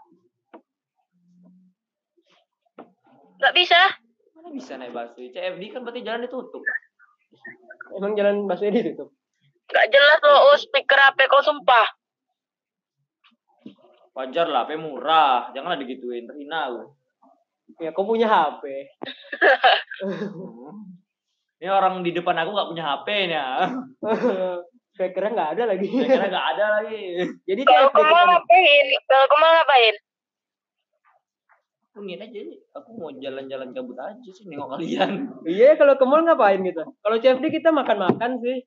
nggak 3.39 3.55
bisa. 3.55 3.81
Mana 4.39 4.49
bisa 4.55 4.79
naik 4.79 4.95
busway? 4.95 5.35
CFD 5.35 5.63
kan 5.67 5.83
berarti 5.83 5.99
jalan 5.99 6.23
ditutup. 6.23 6.63
Emang 7.91 8.15
jalan 8.15 8.47
busway 8.47 8.71
ditutup. 8.71 9.11
Nggak 9.69 9.87
jelas 9.93 10.19
loh, 10.25 10.39
oh, 10.49 10.57
speaker 10.57 10.97
HP 10.97 11.29
kau 11.29 11.45
sumpah. 11.45 11.87
Wajar 14.17 14.49
lah, 14.49 14.65
HP 14.65 14.81
murah. 14.81 15.53
Janganlah 15.53 15.77
digituin, 15.77 16.25
terhina 16.25 16.67
aku. 16.67 16.83
Ya, 17.77 17.93
kau 17.93 18.03
punya 18.03 18.25
HP. 18.25 18.65
Ini 21.59 21.69
orang 21.69 22.01
di 22.01 22.15
depan 22.15 22.39
aku 22.39 22.55
gak 22.55 22.69
punya 22.71 22.83
HP 22.87 23.07
nya. 23.29 23.45
Speakernya 24.95 25.31
nggak 25.31 25.51
ada 25.55 25.63
lagi. 25.75 25.87
Saya 25.91 26.07
kira 26.07 26.27
gak 26.31 26.47
ada 26.55 26.65
lagi. 26.79 27.01
Jadi 27.51 27.61
Kalau 27.67 27.91
kau 27.91 28.03
mau 28.03 28.15
nih. 28.15 28.27
ngapain? 28.31 28.85
Kalau 29.05 29.25
kau 29.27 29.37
mau 29.37 29.51
ngapain? 29.53 29.95
Mungkin 31.99 32.23
aja 32.23 32.39
nih, 32.47 32.59
aku 32.71 32.89
mau 32.95 33.11
jalan-jalan 33.11 33.75
kabut 33.75 33.99
aja 33.99 34.29
sih 34.31 34.47
nengok 34.47 34.79
kalian. 34.79 35.35
Iya, 35.43 35.75
kalau 35.75 35.99
ke 35.99 36.05
mall 36.07 36.23
ngapain 36.23 36.63
gitu? 36.63 36.83
Kalau 37.03 37.17
CFD 37.19 37.45
kita 37.51 37.75
makan-makan 37.75 38.39
sih. 38.39 38.63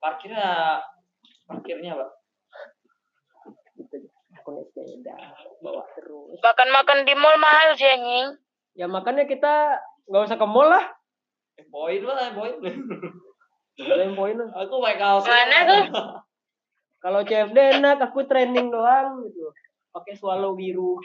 Parkirnya, 0.00 0.80
parkirnya 1.44 1.92
pak. 1.92 2.10
Aku 4.40 4.56
naik 4.56 4.72
sepeda, 4.72 5.12
bawa 5.60 5.84
terus. 5.92 6.40
Makan-makan 6.40 7.04
di 7.04 7.12
mall 7.12 7.36
mahal 7.36 7.76
sih 7.76 7.84
anjing. 7.84 8.40
Ya 8.72 8.88
makanya 8.88 9.28
kita 9.28 9.76
nggak 10.08 10.24
usah 10.24 10.40
ke 10.40 10.46
mall 10.48 10.72
lah. 10.72 10.88
Eh, 11.60 11.68
poin 11.68 12.00
lah, 12.00 12.32
poin. 12.32 12.56
Ada 13.76 14.02
yang 14.08 14.16
poin 14.16 14.40
lah. 14.40 14.48
aku 14.56 14.80
pakai 14.80 14.96
kaos. 14.96 15.28
Mana 15.28 15.58
tuh? 15.68 15.84
Kalau 17.04 17.20
CFD 17.24 17.80
enak, 17.80 18.00
aku 18.00 18.24
training 18.24 18.72
doang 18.72 19.20
gitu. 19.28 19.52
Pakai 19.92 20.16
swallow 20.16 20.56
biru. 20.56 20.96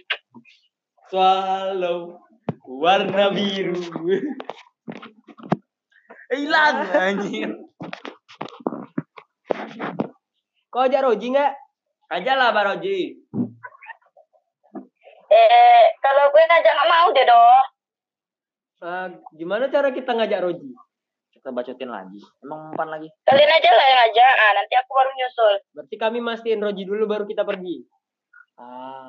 Swallow 1.11 2.23
warna 2.63 3.27
biru. 3.35 3.75
Hilang 6.31 6.77
anjir. 6.95 7.51
Kau 10.75 10.83
ajak 10.83 11.07
Roji 11.07 11.31
nggak? 11.31 11.55
Aja 12.11 12.35
lah 12.35 12.51
Baroji. 12.51 13.15
Eh, 15.31 15.83
kalau 16.03 16.27
gue 16.35 16.43
ngajak 16.43 16.73
nggak 16.75 16.91
mau 16.91 17.07
deh 17.15 17.23
doh. 17.23 17.63
Ah, 18.83 19.07
gimana 19.31 19.71
cara 19.71 19.95
kita 19.95 20.11
ngajak 20.11 20.43
Roji? 20.43 20.75
Kita 21.31 21.55
bacotin 21.55 21.87
lagi. 21.87 22.19
Emang 22.43 22.75
empan 22.75 22.91
lagi. 22.91 23.07
Kalian 23.23 23.55
aja 23.55 23.71
lah 23.71 23.85
yang 23.87 23.99
ngajak. 24.03 24.33
Ah, 24.35 24.51
nanti 24.59 24.73
aku 24.75 24.91
baru 24.91 25.11
nyusul. 25.15 25.53
Berarti 25.79 25.95
kami 25.95 26.19
mastiin 26.19 26.59
Roji 26.59 26.83
dulu 26.83 27.07
baru 27.07 27.23
kita 27.23 27.47
pergi. 27.47 27.79
Ah. 28.59 29.07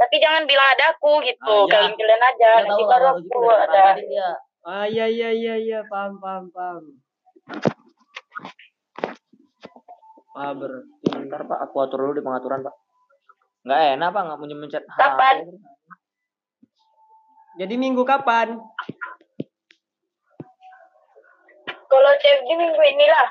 Tapi 0.00 0.16
jangan 0.24 0.48
bilang 0.48 0.72
ada 0.72 0.96
aku 0.96 1.20
gitu. 1.20 1.68
Ah, 1.68 1.68
iya. 1.68 1.72
Kalian 1.84 1.94
kalian 2.00 2.22
aja. 2.32 2.48
Kita 2.48 2.64
Nanti 2.64 2.80
tahu 2.80 2.88
baru 2.88 3.06
aku 3.12 3.40
ada. 3.52 3.84
Ah 4.64 4.88
iya 4.88 5.04
iya 5.04 5.28
iya 5.36 5.54
iya 5.60 5.80
paham 5.84 6.16
paham 6.16 6.48
paham. 6.48 6.96
Ah 10.34 10.50
berarti. 10.50 11.14
Bentar 11.14 11.46
Pak, 11.46 11.58
aku 11.70 11.78
atur 11.78 12.02
dulu 12.02 12.18
di 12.18 12.26
pengaturan 12.26 12.66
Pak. 12.66 12.74
Nggak 13.64 13.80
enak 13.94 14.08
Pak, 14.10 14.22
nggak 14.26 14.40
punya 14.42 14.56
mencet 14.58 14.82
HP. 14.82 14.98
Kapan? 14.98 15.36
Jadi 17.54 17.74
minggu 17.78 18.02
kapan? 18.02 18.58
Kalau 21.86 22.12
CFD 22.18 22.50
minggu 22.50 22.82
ini 22.82 23.06
lah. 23.06 23.30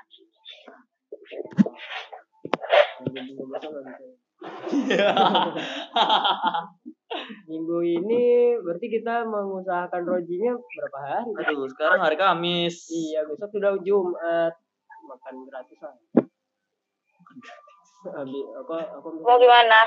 Minggu 7.45 7.77
ini 7.85 8.57
berarti 8.63 8.87
kita 8.89 9.27
mengusahakan 9.27 10.01
Rojinya 10.07 10.55
berapa 10.55 10.99
hari? 11.03 11.31
Aduh, 11.45 11.67
sekarang 11.69 12.01
hari 12.01 12.15
Kamis. 12.15 12.87
Iya 12.89 13.27
besok 13.27 13.51
sudah 13.53 13.77
Jumat 13.83 14.55
makan 15.03 15.35
gratis 15.51 15.83
lah. 15.83 15.93
Ambil 18.03 18.43
apa 18.59 18.75
apa 18.99 19.07
Mau 19.07 19.37
gimana? 19.39 19.79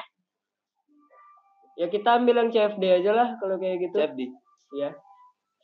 Ya 1.76 1.86
kita 1.92 2.16
ambil 2.16 2.40
yang 2.40 2.50
CFD 2.50 3.04
aja 3.04 3.12
lah 3.12 3.28
kalau 3.36 3.60
kayak 3.60 3.84
gitu. 3.84 4.00
CFD. 4.00 4.32
Iya. 4.72 4.96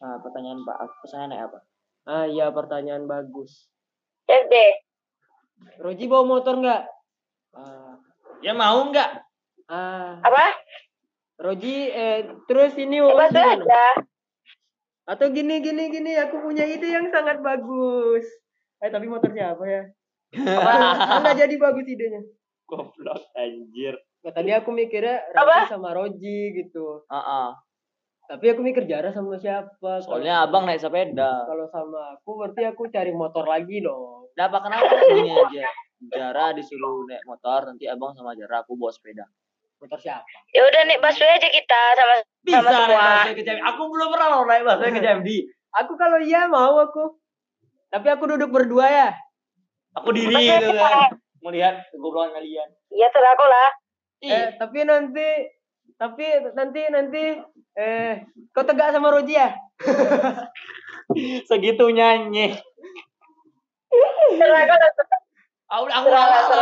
Nah, 0.02 0.20
pertanyaan 0.20 0.60
Pak, 0.66 0.76
pertanyaan 1.00 1.48
apa? 1.48 1.58
Ah 2.04 2.26
iya 2.28 2.52
pertanyaan 2.52 3.08
bagus. 3.08 3.70
CFD. 4.28 4.54
Roji 5.80 6.04
bawa 6.10 6.24
motor 6.26 6.58
nggak? 6.58 6.82
Ah, 7.54 7.96
ya 8.42 8.52
mau 8.52 8.82
nggak? 8.90 9.10
Ah, 9.70 10.18
Apa? 10.20 10.58
Roji 11.40 11.88
eh 11.88 12.28
terus 12.44 12.76
ini 12.76 13.00
gimana? 13.00 13.30
aja. 13.30 13.84
Atau 15.08 15.32
gini 15.32 15.58
gini 15.64 15.90
gini 15.90 16.12
aku 16.18 16.38
punya 16.44 16.66
ide 16.66 16.92
yang 16.92 17.08
sangat 17.08 17.40
bagus. 17.40 18.26
Eh 18.82 18.90
tapi 18.90 19.06
motor 19.08 19.32
siapa 19.32 19.64
ya? 19.64 19.82
Apa? 20.34 20.72
Nggak 21.20 21.36
jadi 21.38 21.54
bagus 21.56 21.86
idenya. 21.86 22.20
Goblok 22.64 23.20
anjir. 23.32 23.94
Nah, 24.22 24.32
tadi 24.32 24.50
aku 24.50 24.70
mikirnya 24.70 25.20
Apa? 25.30 25.66
Raffi 25.66 25.72
sama 25.72 25.92
Roji 25.92 26.38
gitu. 26.54 27.04
Ah, 27.06 27.18
ah. 27.18 27.48
Tapi 28.24 28.48
aku 28.48 28.60
mikir 28.60 28.86
Jara 28.86 29.10
sama 29.10 29.36
siapa? 29.36 30.00
Soalnya 30.00 30.40
Kalau- 30.40 30.46
abang 30.48 30.64
naik 30.64 30.80
sepeda. 30.80 31.44
kalau 31.44 31.66
sama 31.68 32.16
aku 32.16 32.30
berarti 32.34 32.62
aku 32.64 32.88
cari 32.88 33.12
motor 33.12 33.44
lagi 33.44 33.78
dong. 33.78 34.30
Nah, 34.32 34.48
apa 34.48 34.58
kenapa 34.60 34.88
ini 35.10 35.28
aja? 35.28 35.68
Jara 36.02 36.50
disuruh 36.50 37.04
naik 37.04 37.22
motor, 37.22 37.68
nanti 37.68 37.84
abang 37.84 38.10
sama 38.12 38.32
Jara 38.32 38.62
aku 38.62 38.72
bawa 38.72 38.88
sepeda. 38.88 39.26
Motor 39.76 39.98
siapa? 39.98 40.24
Ya 40.48 40.62
udah 40.62 40.82
nih 40.86 40.96
busway 40.96 41.28
aja 41.28 41.48
kita 41.50 41.80
sama 41.92 42.14
Bisa 42.40 42.58
sama 42.58 42.70
naik 42.70 42.78
semua. 42.78 43.04
busway 43.26 43.34
ke. 43.36 43.52
Aku 43.68 43.82
belum 43.86 44.08
pernah 44.08 44.26
loh 44.30 44.42
naik 44.46 44.62
busway 44.62 44.88
ke 44.88 45.00
CFD. 45.04 45.28
Aku 45.74 45.92
kalau 45.94 46.18
iya 46.18 46.46
mau 46.46 46.78
aku. 46.78 47.18
Tapi 47.90 48.06
aku 48.08 48.24
duduk 48.30 48.48
berdua 48.48 48.86
ya. 48.86 49.08
Aku 50.00 50.08
diri 50.16 50.34
gitu 50.36 50.72
kan. 50.76 51.16
Melihat 51.42 51.74
kegoblokan 51.92 52.32
kalian. 52.38 52.68
Iya 52.88 53.06
terserah 53.12 53.34
kau 53.36 53.48
lah. 53.48 53.70
Eh, 54.22 54.46
tapi 54.56 54.78
nanti 54.86 55.28
tapi 55.98 56.26
nanti 56.54 56.80
nanti 56.88 57.24
eh 57.76 58.12
kau 58.54 58.64
tegak 58.64 58.94
sama 58.94 59.10
Roji 59.12 59.34
ya? 59.36 59.50
Segitunya 61.50 62.16
nyeh. 62.30 62.56
Aku 65.72 65.84
aku 65.88 66.08
aku 66.08 66.52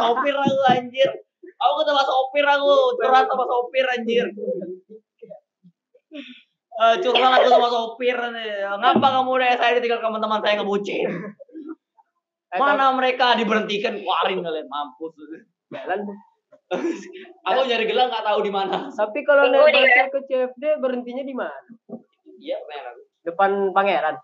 sopir 0.00 0.34
aku 0.36 0.64
anjir. 0.70 1.10
Aku 1.60 1.72
ketemu 1.84 2.02
sopir 2.08 2.44
aku, 2.48 2.96
curhat 2.96 3.28
sama 3.28 3.44
sopir 3.44 3.84
anjir. 3.84 4.26
Eh, 6.80 6.94
curhat 7.04 7.30
aku 7.36 7.48
sama 7.52 7.68
sopir 7.68 8.16
nih. 8.16 8.64
Ngapa 8.80 9.06
kamu 9.20 9.30
udah 9.36 9.50
saya 9.60 9.76
ditinggal 9.76 10.00
teman-teman 10.00 10.40
saya 10.40 10.56
ngebucin? 10.56 11.36
Eh, 12.50 12.58
Mana 12.58 12.90
mereka 12.90 13.38
diberhentikan 13.38 13.94
keluarin 14.02 14.42
kalian 14.42 14.66
mampus. 14.66 15.14
Jalan. 15.70 16.02
Aku 17.46 17.60
nyari 17.66 17.86
gelang 17.86 18.10
nggak 18.10 18.26
tahu 18.26 18.38
di 18.42 18.50
mana. 18.50 18.90
Tapi 18.90 19.22
kalau 19.22 19.50
naik 19.50 19.70
busway 19.70 20.06
ke 20.10 20.20
CFD 20.26 20.64
berhentinya 20.82 21.22
di 21.22 21.34
mana? 21.34 21.62
Iya, 22.42 22.58
merah. 22.66 22.94
Depan 23.22 23.70
Pangeran. 23.70 24.18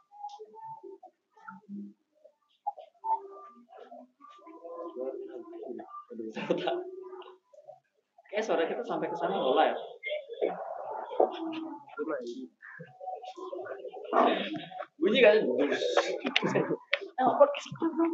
Kayak 8.26 8.44
suara 8.44 8.66
kita 8.66 8.82
sampai 8.82 9.06
ke 9.06 9.16
sana 9.18 9.38
lola 9.38 9.70
ya. 9.70 9.76
Bunyi 14.98 15.20
kan? 15.22 15.36
No, 17.18 17.38
porque 17.38 17.60
si 17.60 17.70
tú 17.76 17.86
no. 17.96 18.04